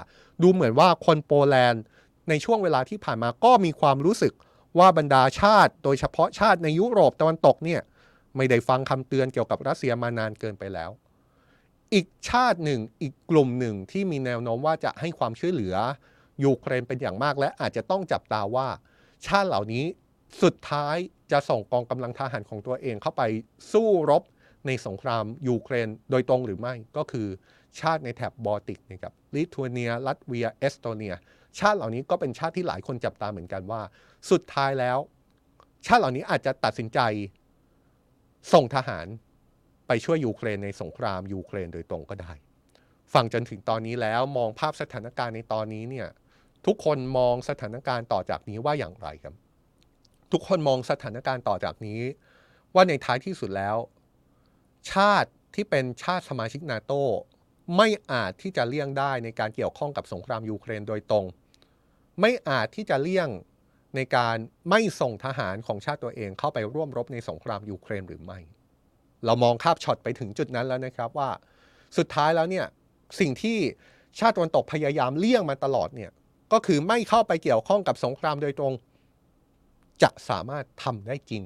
[0.42, 1.82] ดูเหมือนว่าคนโปแลนด์
[2.28, 4.32] ในช่วงเวลาที่ผ่านมาก็มีความรู้สึก
[4.78, 7.80] ว่าบรรดาชาติ โดยเฉพาะชาติในยุโรปตะวันตกเนี่ย
[8.36, 10.90] ไม่ได้ฟังคำเตือนเกี่ยวกับรัสเซียมานานเกินไปแล้ว
[11.94, 15.76] อีกชาติหนึ่งอีกกลุ่มหนึ่งที่มีแนวโน้มว่าจะให้ความช่วยเหลือ
[16.44, 18.68] ยูเครนเป็นอย่างมากและอาจจะต้องจับตาว่า
[19.26, 19.84] ชาติเหล่านี้
[20.42, 20.96] สุดท้าย
[21.32, 23.22] จะส่งกองกำลังทหารของตัวเองเข้าไป
[23.72, 24.22] สู้รบ
[24.66, 27.28] ในสงครามยูเครนโดยตรงหรือไม่ก็คือ
[27.80, 31.14] ชาติในแถบบอลติกนะครับลิทัวเนีย ลัตเวีย เอสโตเนีย
[31.58, 33.80] ชาติเหล่านี้ก็เป็นชาติที่หลายคนจับตาเหมือนกันว่า
[34.30, 34.98] สุดท้ายแล้ว
[35.86, 37.00] ชาติเหล่านี้อาจจะตัดสินใจ
[38.52, 39.06] ส่งทหาร
[39.86, 42.32] ไปช่วยยูเครนในสงครามยูเครนโดยตรงก็ได้
[43.14, 46.08] ฟังจนถึงตอนนี้แล้วมองภาพสถานการณ์ในตอนนี้เนี่ย
[46.66, 49.34] ทุกคนมองสถานการณ์ต่อจากนี้ว่าอย่างไรครับ
[50.32, 52.00] ทุกคนมองสถานการณ์ต่อจากนี้
[52.74, 53.76] ว่าในท้ายที่สุดแล้ว
[54.92, 56.92] ชาติที่เป็นชาติสมาชิกนาโต
[57.76, 61.24] ไม่อาจที่จะเลี่ยงได้ในการเกี่ยวข้องกับสงครามยูเครนโดยตรง
[62.20, 63.28] ไม่อาจที่จะเลี่ยง
[63.96, 64.36] ในการ
[64.70, 68.38] ไม่ส่งทหารของชาติตัวเองเข้าไปร่วมรบในสงครามยูเครนหรือไม่
[69.24, 71.30] เรามองคาบช็อตไปถึงจุดนั้นแล้วนะครับว่า
[71.98, 72.66] สุดท้ายแล้วเนี่ย
[73.20, 73.58] สิ่งที่
[74.18, 76.10] ชาติตะวันตกพยายามเลี่ยงมาตลอดเนี่ย
[76.52, 78.72] ก็คือไม่เข้าไปเกี่ยวข้องกับสงครามโดยตรง
[80.02, 81.42] จะสามารถทำได้จริง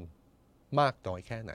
[0.80, 1.52] มากน้อยแค่ไหน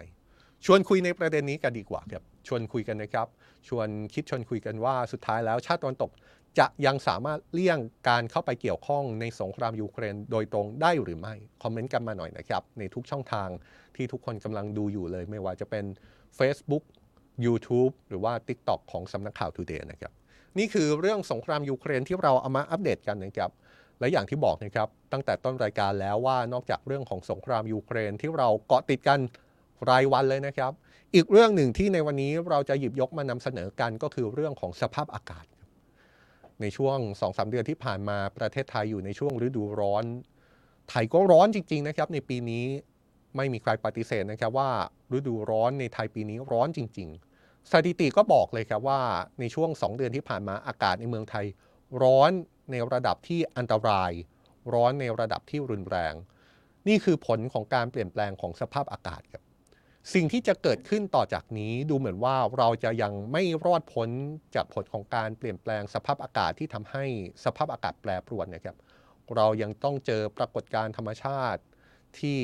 [0.65, 3.27] ชวนคุยในประเด็นนี้กันดีกว่าครับชวนคุยกันนะครับ
[3.67, 6.11] ชวนคิดชวนคุยกันว่าสุดท้ายแล้วชาติตะวันตก
[6.59, 13.49] จะยังสามารถเลี่ยงการเข้าไปเกี่ยวข้องในสงครามยูเครนโดยตรงได้หรือไม่ คอมเมนต์กันมาหน่อยนะครับ ในทุกช่องทาง
[13.95, 15.85] ที่ทุกคนกำลังดูอยู่เลย ไม่ว่าจะเป็น
[16.37, 16.83] Facebook
[17.45, 20.11] YouTube หรือว่า TikTok ของสำนักข่าว Today นะครับ
[20.57, 23.51] นี่คือเรื่องสงครามยูเครนที่เราเอามาอัปเดตกันนะครับ
[23.99, 29.19] และอย่างที่บอกนะครับ ตั้งแต่ต้นรายการแล้วว่านอกจากเรื่องของสงครามยูเครนที่เราเกาะติดกัน
[29.89, 30.71] รายวันเลยนะครับ
[31.15, 35.45] อีกเรื่องหนึ่งที่ในวันนี้เราจะหยิบยกมานำเสนอกันก็คือเรื่องของสภาพอากาศ
[36.63, 40.03] ในช่วง2อสเดือนที่ผ่านมาประเทศไทยอยู่ในช่วงฤดูร้อน
[40.89, 42.65] ไทยก็ร้อนจริง ๆ นะครับ ในปีนี้
[43.37, 44.69] ไม่มีใครปฏิเสธนะครับว่า
[45.17, 49.01] ฤดูร้อนในไทยปีนี้ร้อนจริง ๆ สถิติก็บอกเลยครับว่า
[49.39, 51.45] ในช่วง 2 เดือนที่ผ่านมาอากาศในเมืองไทย
[52.03, 52.31] ร้อน
[52.71, 54.11] ในระดับที่อันตราย
[54.73, 56.13] ร้อนในระดับที่รุนแรง
[56.87, 59.43] นี่คือผลของการเปลี่ยนแปลงของสภาพอากาศครับ
[60.13, 64.09] สิ่งที่จะเกิดขึ้นต่อจากนี้ดูเหมือนว่าเราจะยังไม่รอดพ้น
[64.55, 67.05] จากผลของการเปลี่ยนแปลงสภาพอากาศที่ทำให้
[67.45, 68.77] สภาพอากาศแปรปรวนนะครับ
[69.35, 71.61] เรายังต้องเจอปรากฏการณ์ธรรมชาติ
[72.19, 72.39] ที่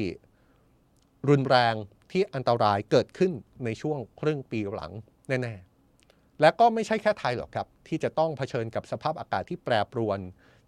[1.29, 1.75] รุนแรง
[2.11, 3.31] ที่อันตรายเกิดขึ้น
[3.65, 4.91] ในช่วงครึ่งปีหลัง
[5.27, 10.19] แน่ๆ และก็ไม่ใช่แค่ไทยหรอกครับ ที่จะต้องเผชิญกับสภาพอากาศที่แปรปรวน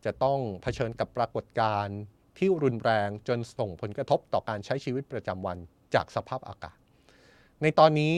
[0.05, 1.97] จะต้องเผชิญกับปรากฏการณ์
[2.37, 5.57] ที่รุนแรงจนส่งผลกระทบต่อการใช้ชีวิตประจำวัน
[5.95, 6.80] จากสภาพอากาศ
[7.61, 8.13] ในตอนนี้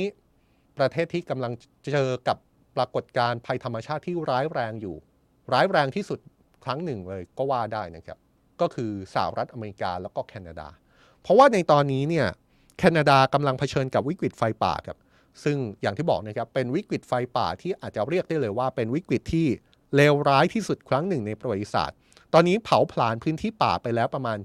[0.77, 1.51] ประเทศที่กำลัง
[1.93, 2.37] เจอกับ
[2.75, 4.95] ปรากฏการณ์ภัยธรรมชาติที่ร้ายแรงอยู่
[5.53, 6.19] ร้ายแรงที่สุด
[6.63, 8.17] ครั้งหนึ่งเลยก็ว่าได้นะครับ
[8.61, 10.67] ก็คือสหรัฐอเมริกาแล้วก็แคนาดา
[11.21, 12.27] เพราะว่าในตอนนี้เนี่ย
[12.77, 14.97] แคนาดากำลังเผชิญกับวิกฤตไฟป่าครับ
[15.43, 19.47] ซึ่งอย่างที่บอกนะครับเป็นวิกฤตไฟป่าที่อาจจะเรียกได้เลยว่า เป็นวิกฤตที่
[19.95, 21.97] เลวร้ายที่สุดครั้งหนึ่งในประวัติศาสตร์
[22.33, 24.37] ตอนนี้เผาผลาญพื้นที่ป่าไปแล้วประมาณ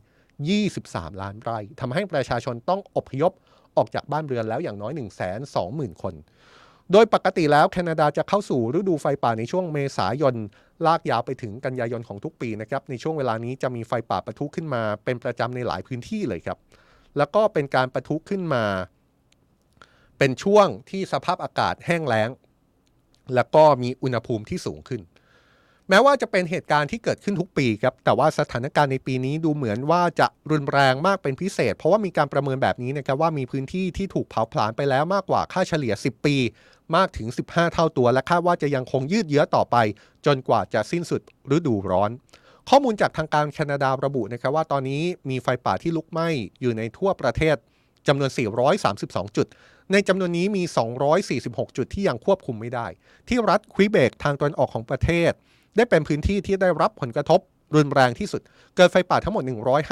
[0.57, 3.33] 23 ล้านไร่ทำให้ประชาชนต้องอพยพ
[3.79, 5.09] ออกจากบ้านเรือนแล้วอย่างน้อย 1 2 0
[5.55, 6.15] 0 0 0 คน
[6.93, 10.35] โดยปกติแล้วแคนาดาจะเข้าสู่ฤดูไฟป่าในช่วงเมษายน
[10.87, 16.59] ลากยาวไปถึงกันยายนของทุกปีนะครับ ในช่วงเวลานี้จะมีไฟป่าปะทุขึ้นมา เป็นประจำในหลายพื้นที่เลยครับ
[17.17, 18.65] แล้วก็เป็นการประทุขึ้นมา
[20.19, 22.31] เป็นช่วงที่สภาพอากาศแห้งแล้ง
[23.35, 25.01] แล้วก็มีอุณหภูมิที่สูงขึ้น
[25.91, 36.37] แม้ว่าจะเป็นเหตุการณ์ที่เกิดขึ้นทุกปีครับ แต่ว่าสถานการณ์ในปีนี้ดูเหมือนว่าจะรุนแรงมากเป็นพิเศษ เพราะว่ามีการประเมินแบบนี้นะครับว่ามีพื้นที่ที่ถูกเผาผลาญไปแล้วมากกว่าค่าเฉลี่ย 10 ปี
[36.97, 39.77] มากถึง 15 เท่าตัว และคาดว่าจะยังคงยืดเยื้อต่อไป
[40.27, 41.21] จนกว่าจะสิ้นสุด
[41.57, 42.11] ฤดูร้อน
[42.69, 46.29] ข้อมูลจากทางการแคนาดาระบุนะครับว่าตอนนี้มีไฟป่าที่ลุกไหม้
[46.61, 47.57] อยู่ในทั่วประเทศ
[48.07, 48.31] จำนวน
[48.85, 49.47] 432 จุด
[49.93, 50.63] ในจำนวนนี้มี
[51.21, 52.87] 246 จุดที่ยังควบคุมไม่ได้
[53.29, 55.33] ที่รัฐควิเบกทางตะวันออกของประเทศ
[55.79, 57.41] ได้เป็นพื้นที่ที่ได้รับผลกระทบ
[57.77, 58.43] รุนแรงที่สุด
[58.77, 59.43] เกิดไฟป่าทั้งหมด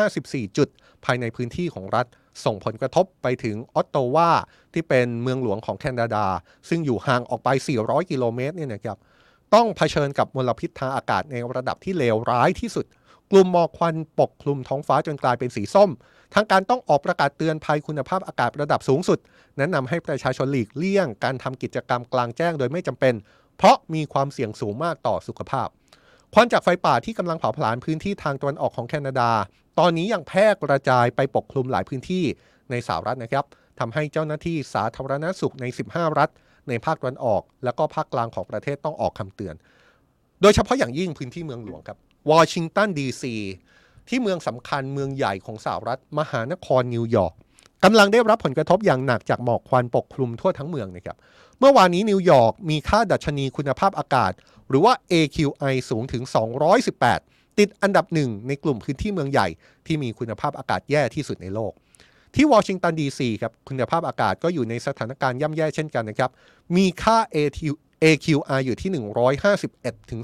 [0.04, 0.68] 154 จุด
[1.04, 2.06] ภายในพื้นที่ของรัฐ
[2.44, 4.30] ส่งผลกระทบไปถึงออตโตวา
[4.74, 6.24] ที่เป็นเมืองหลวงของแคนาดา
[6.68, 7.48] ซึ่งอยู่ห่างออกไป
[7.80, 8.98] 400 กิโลเมตรเนี่ยนะครับ
[9.54, 12.86] ต้องเผชิญกับมลพิษทางอากาศในระดับที่เลวร้ายที่สุด
[13.30, 15.90] กลุ่มหมอกควันปกคลุมท้องฟ้าจนกลายเป็นสีส้ม
[16.34, 19.18] ทางการต้องออกประกาศเตือนภัยคุณภาพอากาศระดับสูงสุด
[19.58, 23.14] แนะนำให้ประชาชนหลีกเลี่ยงการทำกิจกรรมกลางแจ้งโดยไม่จำเป็น
[23.56, 25.68] เพราะมีความเสี่ยงสูงมากต่อสุขภาพ
[26.34, 29.30] ควันจากไฟป่าที่กำลังเผาผลาญพื้นที่ทางตะวันออกของแคนาดา
[29.78, 32.24] ตอนนี้ยังแพร่กระจายไปปกคลุมหลายพื้นที่
[32.70, 33.44] ในสหรัฐนะครับ
[33.80, 36.30] ทำให้เจ้าหน้าที่สาธารณสุขใน 15 รัฐ
[36.68, 39.54] ในภาคตะวันออก แล้วก็ภาคกลางของประเทศต้องออกคำเตือน
[40.40, 41.98] โดยเฉพาะอย่างยิ่งพื้นที่เมืองหลวงครับ
[42.30, 43.34] วอชิงตันดีซี
[44.08, 47.34] ที่เมืองสำคัญเมืองใหญ่ของสหรัฐ มหานครนิวยอร์ก
[47.84, 51.16] กำลังได้รับผลกระทบอย่างหนักจากหมอกควันปกคลุมทั่วทั้งเมืองนะครับ
[51.58, 54.32] เมื่อวานนี้นิวยอร์กมีค่าดัชนีคุณภาพอากาศ
[54.68, 56.22] หรือว่า AQI สูงถึง
[56.90, 59.48] 218 ติดอันดับหนึ่งในกลุ่มพื้นที่เมืองใหญ่
[59.86, 61.72] ที่มีคุณภาพอากาศแย่ที่สุดในโลก
[62.34, 66.30] ที่วอชิงตันดีซีครับคุณภาพอากาศก็อยู่ในสถานการณ์ย่ำแย่เช่นกันนะครับ
[66.76, 67.18] มีค่า
[68.04, 68.90] AQR อยู่ที่
[69.50, 70.20] 151ถึง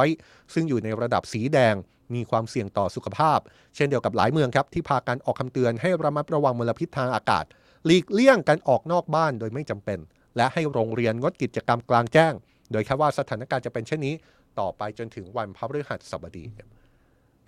[0.00, 1.74] 200 ซึ่งอยู่ในระดับสีแดง
[2.14, 3.38] มีความเสี่ยงต่อสุขภาพ
[3.74, 7.44] เช่นเดียวกับหลายเมืองครับที่พากันออกคำเตือนให้ระมัดระวังมลพิษทางอากาศ
[7.86, 9.98] หลีกเลี่ยงการออกนอกบ้านโดยไม่จำเป็น
[10.36, 12.32] และให้โรงเรียนงดกิจกรรมกลางแจ้ง
[12.72, 14.14] โดยคาดว่าสถานการณ์จะเป็นเช่นนี้
[14.60, 16.44] ต่อไปจนถึงวันพฤหัสบดี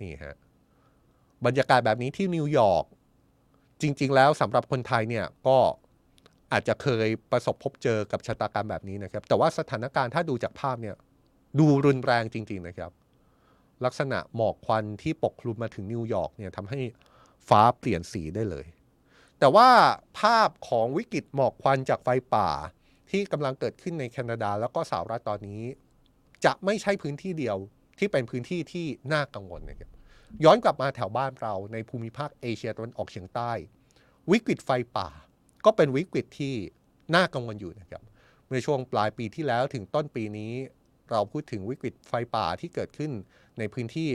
[0.01, 0.35] นี่ฮะ
[1.45, 2.85] บรรยากาศแบบนี้ที่นิวยอร์ก
[3.81, 5.57] จริง ๆ แล้วสำหรับคนไทยเนี่ยก็
[6.51, 10.95] อาจจะเคยประสบพบเจอกับชะตากรรมแบบนี้นะครับ แต่ว่าสถานการณ์ถ้าดูจากภาพเนี่ย
[11.59, 12.91] ดูรุนแรงจริง ๆ นะครับ
[13.85, 16.81] ลักษณะหมอกควันที่ปกคลุมมาถึงนิวยอร์กเนี่ยทำให้
[17.49, 18.65] ฟ้าเปลี่ยนสีได้เลย
[19.39, 19.69] แต่ว่า
[20.19, 22.49] ภาพของวิกฤตหมอกควันจากไฟป่า
[23.09, 25.61] ที่กำลังเกิดขึ้นในแคนาดาแล้วก็สหรัฐตอนนี้
[26.45, 27.57] จะไม่ใช่พื้นที่เดียว
[27.99, 29.91] ที่เป็นพื้นที่ที่น่ากังวลนะครับ
[30.43, 33.51] ย้อนกลับมาแถวบ้านเราในภูมิภาคเอเชียตะวันออกเฉียงใต้
[34.31, 35.09] วิกฤตไฟป่า
[35.65, 36.53] ก็เป็นวิกฤตที่
[37.15, 38.03] น่ากังวลอยู่นะครับ
[38.47, 40.53] เมื่อช่วงปลายปีที่แล้วถึงต้นปีนี้
[41.11, 43.11] เราพูดถึงวิกฤตไฟป่าที่เกิดขึ้น
[43.59, 44.09] ในพื้นที่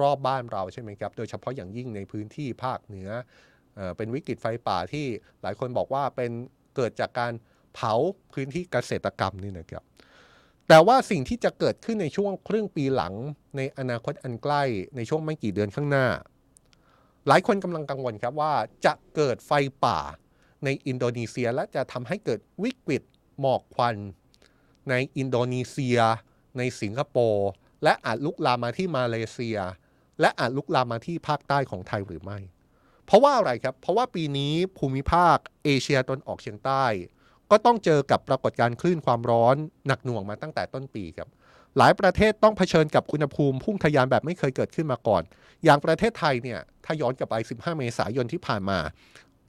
[0.00, 3.10] รอบบ้านเราใช่ไหมครับ โดยเฉพาะอย่างยิ่งในพื้นที่ภาคเหนือ
[3.74, 5.06] เอเป็นวิกฤตไฟป่าที่
[5.42, 6.30] หลายคนบอกว่าเป็น
[6.76, 7.32] เกิดจากการ
[7.74, 7.94] เผา
[8.34, 9.84] พื้นที่เกษตรกรรมนี่นะครับ
[10.68, 13.14] แต่ว่าสิ่งที่จะเกิดขึ้นในช่วงครึ่งปีหลัง
[13.56, 14.62] ในอนาคตอันใกล้
[14.96, 16.06] ในช่วงไม่กี่เดือนข้างหน้า
[17.28, 18.52] หลายคนกำลังกังวลครับว่า
[18.86, 19.52] จะเกิดไฟ
[19.84, 19.98] ป่า
[20.64, 23.02] ในอินโดนีเซียและจะทำให้เกิดวิกฤต
[23.40, 23.96] หมอกควัน
[24.90, 25.98] ในอินโดนีเซีย
[26.58, 27.48] ในสิงคโปร์
[27.84, 29.58] และอาจลุกลามมาที่มาเลเซีย
[30.20, 32.38] และอาจลุกลามมาที่ภาคใต้ของไทยหรือไม่
[33.06, 36.84] เพราะว่าอะไรครับ เพราะว่าปีนี้ภูมิภาคเอเชียตะวันออกเฉียงใต้
[37.50, 41.28] ก็ต้องเจอกับปรากฏการณ์คลื่นความร้อนหนักหน่วงมาตั้งแต่ต้นปีครับ
[41.78, 45.22] หลายประเทศต้องเผชิญกับอุณหภูมิพุ่งทะยานแบบไม่เคยเกิดขึ้นมาก่อน
[45.64, 48.78] อย่างประเทศไทยเนี่ย ถ้าย้อนกลับไป 15 เมษายนที่ผ่านมา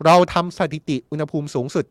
[0.06, 1.86] เราทำสถิติอุณหภูมิสูงสุด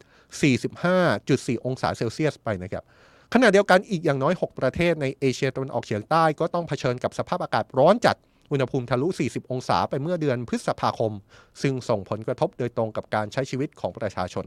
[0.81, 2.85] 45.4 องศาเซลเซียสไปนะครับ
[3.33, 8.17] ขณะเดียวกันอีกอย่างน้อย 6 ประเทศในเอเชียตะวันออกเฉียงใต้ก็ต้องเผชิญกับสภาพอากาศร้อนจัด
[8.53, 11.13] อุณหภูมิทะลุ 40 องศาไปเมื่อเดือนพฤษภาคม
[11.63, 14.45] ซึ่งส่งผลกระทบโดยตรงกับการใช้ชีวิตของประชาชน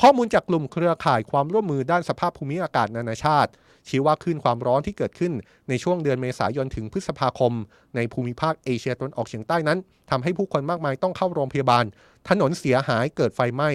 [0.00, 3.50] ข้อมูลจากกลุ่มเครือข่ายความร่วมมือด้านสภาพภูมิอากาศนานาชาติ
[3.88, 5.32] ชี้ว่าคลื่นความร้อนที่เกิดขึ้น
[5.68, 7.52] ในช่วงเดือนเมษายนถึงพฤษภาคม
[7.96, 9.78] ในภูมิภาคเอเชียตะวันออกเฉียงใต้นั้น
[10.10, 11.84] ทำให้ผู้คนมากมายต้องเข้าโรงพยาบาล
[12.28, 13.70] ถนนเสียหายเกิดไฟไหม้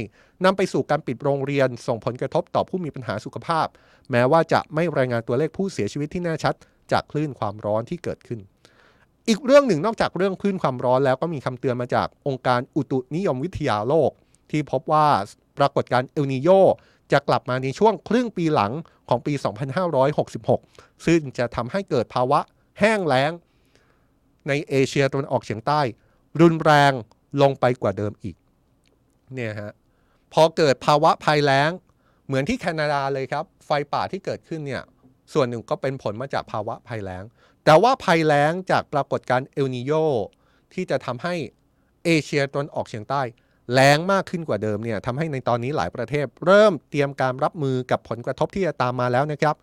[0.45, 3.67] นำไปสู่การปิดโรงเรียน ส่งผลกระทบต่อผู้มีปัญหาสุขภาพ
[4.11, 6.55] แม้ว่าจะไม่รายงานตัวเลขผู้เสียชีวิตที่แน่ชัด
[6.91, 8.39] จากคลื่นความร้อนที่เกิดขึ้น
[9.27, 14.11] อีกเรื่องหนึ่งนอกจากเรื่องคลื่นความร้อนแล้วก็มีคำเตือนมาจากองค์การอุตุนิยมวิทยาโลก
[14.51, 15.07] ที่พบว่า
[15.57, 16.49] ปรากฏการณ์เอลนิโย
[17.11, 18.71] จะกลับมาในช่วงครึ่งปีหลัง
[19.09, 19.33] ของปี
[20.19, 22.39] 2566 ซึ่งจะทำให้เกิดภาวะ
[22.79, 23.31] แห้งแล้ง
[24.47, 25.81] ในเอเชียตะวันออกเฉียงใต้
[26.41, 26.91] รุนแรง
[27.41, 28.35] ลงไปกว่าเดิมอีก
[29.33, 29.73] เนี่ยฮะ
[30.33, 31.71] พอเกิดภาวะภัยแล้ง
[32.25, 34.83] เหมือนที่แคนาดาเลยครับ ไฟป่าที่เกิดขึ้นเนี่ย
[35.33, 37.23] ส่วนหนึ่งก็เป็นผลมาจากภาวะภัยแล้ง
[37.65, 39.91] แต่ว่าภัยแล้งจากปรากฏการณ์เอลนิโย
[40.73, 41.35] ที่จะทำให้
[42.05, 43.21] เอเชียตะวันออกเฉียงใต้
[43.73, 49.55] แรงมากขึ้นกว่าเดิมเนี่ยทำให้ในตอนนี้หลายประเทศ เริ่มเตรียมการรับมือกับผลกระทบที่จะตามมาแล้วนะครับ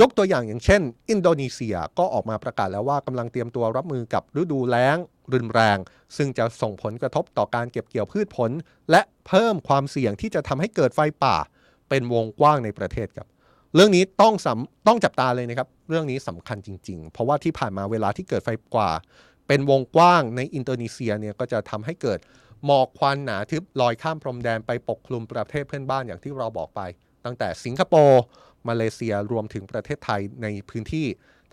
[0.00, 4.96] ยกตัวอย่างอย่างเช่น อินโดนีเซียก็ออกมาประกาศแล้วว่ากำลังเตรียมตัวรับมือกับฤดูแล้ง
[5.32, 5.78] รุนแรง
[6.16, 8.50] ซึ่งจะส่งผลกระทบต่อการเก็บเกี่ยวพืชผล
[8.90, 11.36] และเพิ่มความเสี่ยงที่จะทำให้เกิดไฟป่า
[11.88, 13.28] เป็นวงกว้างในประเทศครับ
[13.74, 18.90] เรื่องนี้ต้องสำต้องจับตาเลยนะครับ เรื่องนี้สำคัญจริง ๆ เพราะว่าที่ผ่านมาเวลาที่เกิดไฟป่า
[19.48, 22.18] เป็นวงกว้างในอินโดนีเซียเนี่ยก็จะทำให้เกิด
[22.66, 26.80] หมอกควันหนาทึบลอยข้ามพรมแดนไปปกคลุมประเทศเพื่อนบ้านอย่างที่เราบอกไป
[27.24, 28.22] ตั้งแต่สิงคโปร์
[28.68, 31.06] มาเลเซียรวมถึงประเทศไทยในพื้นที่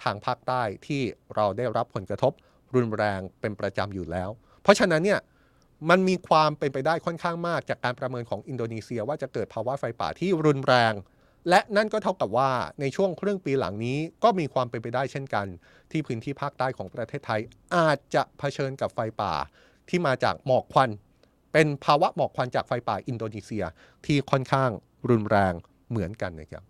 [0.04, 1.02] ทางภาคใต้ที่
[1.36, 2.34] เราได้รับผลกระทบ
[2.76, 4.30] รุนแรงเป็นประจำอยู่แล้ว
[4.64, 5.20] เพราะฉะนั้นเนี่ย
[5.90, 10.94] มันมีความเป็นไปได้ค่อนข้างมากจากการประเมินของอินโดนีเซียว่าจะเกิดภาวะไฟป่าที่รุนแรง
[11.50, 15.48] และนั่นก็เท่ากับว่าในช่วงครึ่งปีหลังนี้ก็มีความเป็นไปได้เช่นกัน
[15.92, 17.42] ที่พื้นที่ภาคใต้ของประเทศไทย
[17.76, 19.34] อาจจะเผชิญกับไฟป่า
[19.92, 20.90] ที่มาจากหมอกควัน
[21.54, 23.64] เป็นภาวะหมอกควันจากไฟป่าอินโดนีเซีย
[24.06, 24.70] ที่ค่อนข้าง
[25.10, 25.54] รุนแรง
[25.90, 26.64] เหมือนกันนะครับ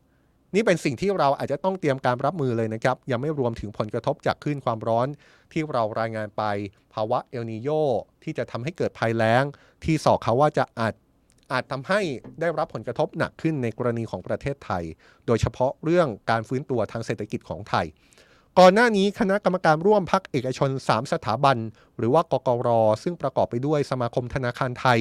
[0.56, 5.08] นี่เป็นสิ่งที่เราอาจจะต้องเตรียมการรับมือเลยนะครับ ยังไม่รวมถึงผลกระทบจากคลื่นความร้อน
[5.52, 6.44] ที่เรารายงานไป
[6.94, 7.70] ภาวะเอลนิโย
[8.24, 9.44] ที่จะทำให้เกิดภัยแล้ง
[9.84, 10.94] ที่สอกเขาว่าจะอาจ
[11.52, 12.02] อาจทำให้
[12.40, 14.84] ได้รับผลกระทบหนักขึ้นในกรณีของประเทศไทย
[15.28, 17.86] โดยเฉพาะเรื่องการฟื้นตัวทางเศรษฐกิจของไทย
[18.60, 21.58] ก่อนหน้านี้คณะกรรมการร่วมพักเอกชน 3 สถาบัน
[21.98, 22.70] หรือว่ากกร
[23.04, 25.00] ซึ่งประกอบไปด้วยสมาคมธนาคารไทย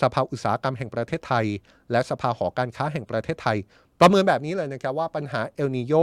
[0.00, 1.46] สภาอุตสาหกรรมแห่งประเทศไทย
[1.90, 3.56] และสภาหอการค้าแห่งประเทศไทย
[4.00, 5.94] ประเมินแบบนี้เลยนะครับว่าปัญหาเอลนิโย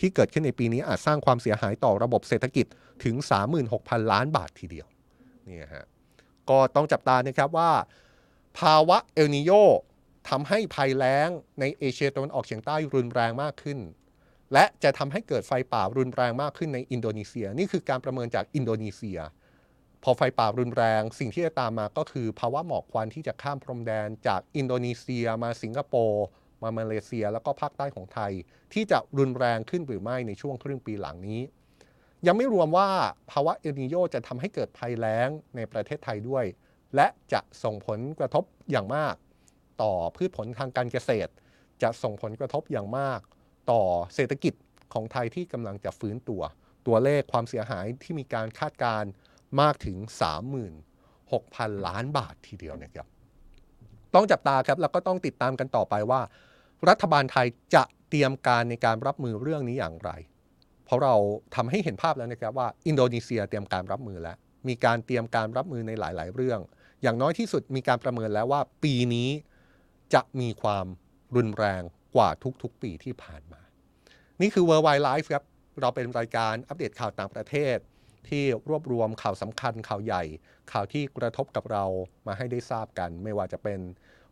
[0.00, 2.66] ที่เกิดขึ้นในปีนี้อาจสร้างความเสียหายต่อระบบเศรษฐกิจ
[3.04, 3.14] ถึง
[3.64, 4.86] 36,000 ล้านบาททีเดียว
[5.48, 5.86] นี่ฮะ
[6.50, 7.70] ก็ต้องจับตานะครับว่า
[8.58, 9.50] ภาวะเอลนีโญ
[10.28, 11.28] ทำให้ภัยแล้ง
[11.60, 13.78] ในเอเชียตะวันออกเฉียงใต้รุนแรงมากขึ้น
[14.52, 19.18] และจะทำให้เกิดไฟป่ารุนแรงมากขึ้นในอินโดนีเซีย นี่คือการประเมินจากอินโดนีเซีย
[20.02, 26.24] พอไฟป่ารุนแรง สิ่งที่จะตามมาก็คือ ภาวะหมอกควันที่จะข้ามพรมแดนจากอินโดนีเซีย มาสิงคโปร์
[26.62, 28.32] มามาเลเซีย แล้วก็ภาคใต้ของไทย
[28.72, 31.40] ที่จะรุนแรงขึ้นหรือไม่ในช่วงครึ่งปีหลังนี้
[32.26, 32.88] ยังไม่รวมว่า
[33.30, 36.44] ภาวะเอลนิโยจะทำให้เกิดภัยแล้งในประเทศไทยด้วย
[36.96, 39.14] และจะส่งผลกระทบอย่างมาก
[39.82, 41.30] ต่อพืชผลทางการเกษตร
[41.82, 43.20] จะส่งผลกระทบอย่างมาก
[43.70, 43.82] ต่อ
[44.14, 44.54] เศรษฐกิจ
[44.92, 46.42] ของไทยที่กำลังจะฟื้นตัว
[46.86, 49.10] ตัวเลขความเสียหายที่มีการคาดการณ์
[49.60, 49.96] มากถึง
[50.72, 53.06] 36,000 ล้านบาททีเดียวนะครับ
[54.14, 56.20] ต้องจับตาครับแล้วก็ต้องติดตามกันต่อไปว่า
[56.88, 60.10] รัฐบาลไทยจะเตรียมการในการรับมือเรื่องนี้อย่างไร
[60.84, 61.14] เพราะเรา
[61.54, 64.36] ทำให้เห็นภาพแล้วนะครับว่า อินโดนีเซียเตรียมการรับมือแล้ว
[64.68, 66.60] มีการเตรียมการรับมือในหลาย ๆ เรื่อง
[67.02, 69.28] อย่างน้อยที่สุดมีการประเมินแล้วว่า ปีนี้
[70.14, 70.86] จะมีความ
[71.36, 71.82] รุนแรง
[72.14, 72.28] กว่า
[72.62, 73.60] ทุกๆ ปีที่ผ่านมา
[74.40, 75.44] นี่คือ Worldwide Life ครับ
[75.80, 77.76] เราเป็นรายการอัปเดตข่าวต่างประเทศ
[78.28, 80.22] ที่รวบรวมข่าวสำคัญข่าวใหญ่
[80.72, 81.84] ข่าวที่กระทบกับเรา
[82.26, 83.80] มาให้ได้ทราบกัน ไม่ว่าจะเป็น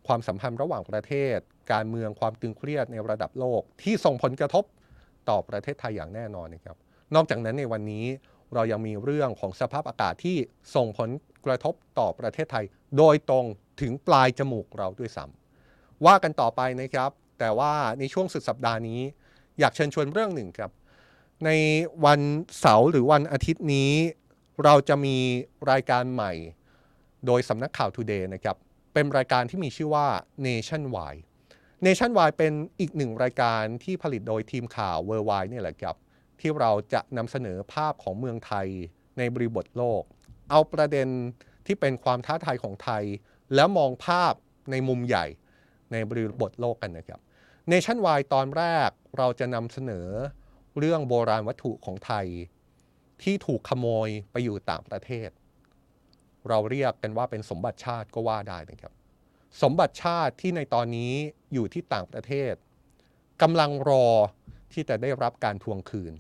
[0.06, 1.38] ความสัมพันธ์ระหว่างประเทศ
[1.72, 4.64] การเมืองความตึงเครียดในระดับโลก ที่ส่งผลกระทบ
[5.28, 6.76] ต่อประเทศไทยอย่างแน่นอนนะครับ
[7.14, 8.06] นอกจากนั้นในวันนี้
[8.54, 10.36] เรายังมีเรื่องของสภาพอากาศที่
[10.74, 11.10] ส่งผล
[11.46, 12.64] กระทบต่อประเทศไทย
[12.98, 13.44] โดยตรง
[13.80, 17.10] ถึงปลายจมูกเราด้วยซ้ำว่ากันต่อไปนะครับ
[17.40, 19.00] แต่ว่าในช่วงสุดสัปดาห์นี้
[19.58, 20.70] อยากเชิญชวนเรื่องหนึ่งครับ
[21.44, 21.50] ใน
[22.04, 22.20] วัน
[22.60, 23.92] เสาร์หรือวันอาทิตย์นี้
[24.64, 25.16] เราจะมี
[25.70, 26.32] รายการใหม่
[27.26, 28.56] โดยสำนักข่าว Today นะครับ
[28.94, 30.06] เป็นรายการที่มีชื่อว่า
[30.46, 31.22] Nationwide
[31.86, 35.96] Nationwide เป็นอีกหนึ่งรายการที่ผลิตโดยทีมข่าว Worldwide นี่แหละครับ
[36.40, 38.66] ที่เราจะนำเสนอภาพของเมืองไทย
[39.18, 40.02] ในบริบทโลก
[40.50, 41.08] เอาประเด็น
[41.66, 43.04] ที่เป็นความท้าทายของไทย
[43.54, 44.32] แล้วมองภาพ
[44.70, 45.26] ในมุมใหญ่
[45.92, 47.20] ในบริบทโลกกันนะครับ
[47.72, 50.08] Nationwide ตอนแรกเราจะนำเสนอ
[50.78, 52.26] เรื่องโบราณวัตถุของไทย
[53.22, 55.30] ที่ถูกขโมยไปอยู่ต่างประเทศ
[56.48, 58.92] เราเรียกกันว่าเป็นสมบัติชาติก็ว่าได้นะครับ
[59.62, 61.12] สมบัติชาติที่ในตอนนี้
[61.52, 62.54] อยู่ที่ต่างประเทศ
[63.42, 64.06] กำลังรอ
[64.72, 66.14] ที่จะได้รับการทวงคืน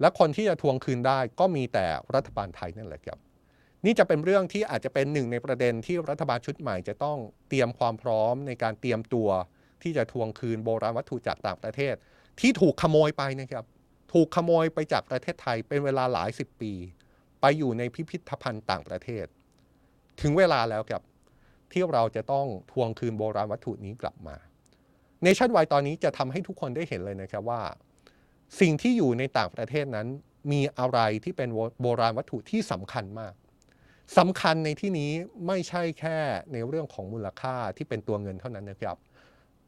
[0.00, 3.18] และคนที่จะทวงคืนได้ก็มีแต่รัฐบาลไทยนั่นแหละครับ
[3.84, 7.18] นี่จะเป็นเรื่องที่อาจจะเป็นหนึ่งในประเด็นที่รัฐบาลชุดใหม่จะต้อง
[7.48, 9.28] เตรียมความพร้อมในการเตรียมตัว
[9.84, 11.94] ที่จะทวงคืนโบราณวัตถุจากต่างประเทศ
[12.40, 13.64] ที่ถูกขโมยไปนะครับ
[14.12, 16.72] ถูกขโมยไปจากประเทศไทยเป็นเวลาหลายสิบปี
[17.40, 19.26] ไปอยู่ในพิพิธภัณฑ์ต่างประเทศ
[20.20, 21.02] ถึงเวลาแล้วครับ
[21.72, 24.36] ที่เราจะต้องทวงคืนโบราณวัตถุนี้กลับมา
[25.22, 27.62] เนชั่นไวตอนนี้จะทำให้ทุกคนได้เห็นเลยนะครับว่า
[28.60, 30.06] สิ่งที่อยู่ในต่างประเทศนั้น
[30.52, 31.48] มีอะไรที่เป็น
[31.82, 33.34] โบราณวัตถุที่สำคัญมาก
[34.18, 35.10] สำคัญในที่นี้
[35.46, 36.16] ไม่ใช่แค่
[36.52, 38.96] ในเรื่องของมูลค่าที่เป็นตัวเงินเท่านั้นนะครับ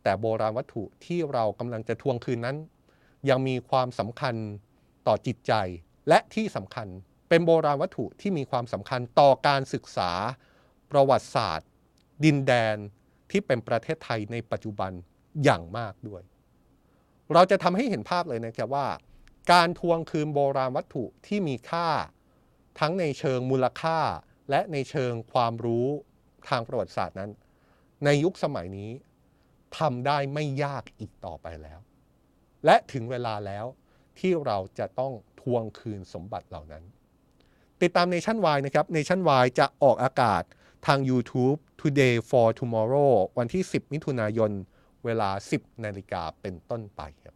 [0.05, 2.57] แต่โบราณวัตถุที่เรากำลังจะทวงคืนนั้น
[3.29, 4.35] ยังมีความสำคัญ
[5.07, 5.53] ต่อจิตใจ
[6.09, 6.89] และที่สำคัญ
[7.29, 10.11] เป็นโบราณวัตถุที่มีความสำคัญต่อการศึกษา
[10.91, 11.69] ประวัติศาสตร์
[12.25, 12.77] ดินแดน
[13.31, 14.93] ที่เป็นประเทศไทยในปัจจุบัน
[15.45, 16.23] อย่างมากด้วย
[17.33, 18.89] เราจะทำให้เห็นภาพเลยนะครับว่า
[19.53, 21.89] การทวงคืนโบราณวัตถุที่มีค่า
[22.81, 23.99] ทั้งในเชิงมูลค่า
[24.51, 25.87] และในเชิงความรู้
[26.49, 27.31] ทางประวัติศาสตร์นั้น
[28.05, 28.91] ในยุคสมัยนี้
[29.79, 31.81] ทำได้ไม่ยากอีกต่อไปแล้ว
[32.65, 33.67] และถึงเวลาแล้ว
[34.19, 36.85] ที่เราจะต้องทวงคืนสมบัติเหล่านั้น
[37.83, 40.43] ติดตาม Nation Y นะครับ Nation Y จะออกอากาศ
[40.87, 44.51] ทาง YouTube Today for Tomorrow วันที่ 10 มิถุนายน
[45.05, 47.35] เวลา 10 นาฬิกาเป็นต้นไปครับ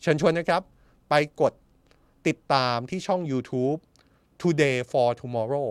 [0.00, 0.62] เชิญชวนนะครับ
[1.10, 1.52] ไปกด
[2.26, 3.78] ติดตามที่ช่อง YouTube
[4.42, 5.68] Today for Tomorrow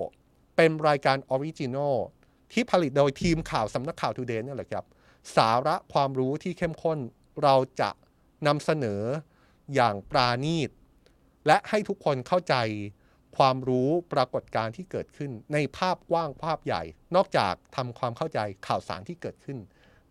[0.55, 1.95] เป็นรายการ original
[2.53, 4.85] ที่ผลิตโดยทีมข่าวสำนักข่าว Today นี่แหละครับ
[5.35, 6.99] สาระความรู้ที่เข้มข้น
[7.43, 7.89] เราจะ
[8.47, 9.01] นำเสนอ
[9.75, 10.69] อย่างประณีต
[11.47, 12.55] และให้ทุกคนเข้าใจ
[13.37, 16.83] ความรู้ปรากฏการณ์ที่เกิดขึ้น ในภาพกว้างภาพใหญ่
[17.15, 19.57] นอกจากทำความเข้าใจข่าวสารที่เกิดขึ้น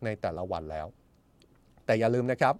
[0.04, 0.86] ในแต่ละวันแล้ว
[1.84, 2.54] แต่อย่าลืมนะครับ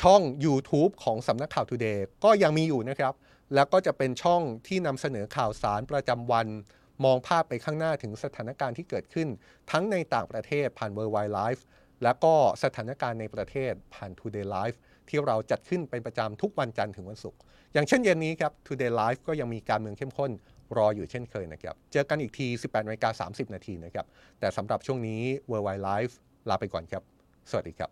[0.00, 3.14] ช่อง YouTube ของสำนักข่าว Today ก็ยังมีอยู่นะครับ
[3.54, 6.46] แล้วก็จะเป็นช่องที่นำเสนอข่าวสารประจำวัน
[7.04, 9.28] มองภาพไปข้างหน้าถึงสถานการณ์ที่เกิดขึ้น
[9.70, 11.62] ทั้งในต่างประเทศผ่าน Worldwide Live
[12.02, 14.76] และก็สถานการณ์ในประเทศผ่าน Today Live
[15.08, 17.38] ที่เราจัดขึ้นเป็นประจำทุกวันจันทร์ถึงวันศุกร์
[17.72, 20.30] อย่างเช่นเย็นนี้ครับ Today Live ก็ยังมีการเมืองเข้มข้น
[20.76, 24.06] รออยู่เช่นเคยนะครับ เจอกันอีกที 18นาฬิกา30 นาทีนะครับ
[24.40, 26.12] แต่สำหรับช่วงนี้ Worldwide Live
[26.48, 27.02] ลาไปก่อนครับ
[27.50, 27.90] สวัสดีครับ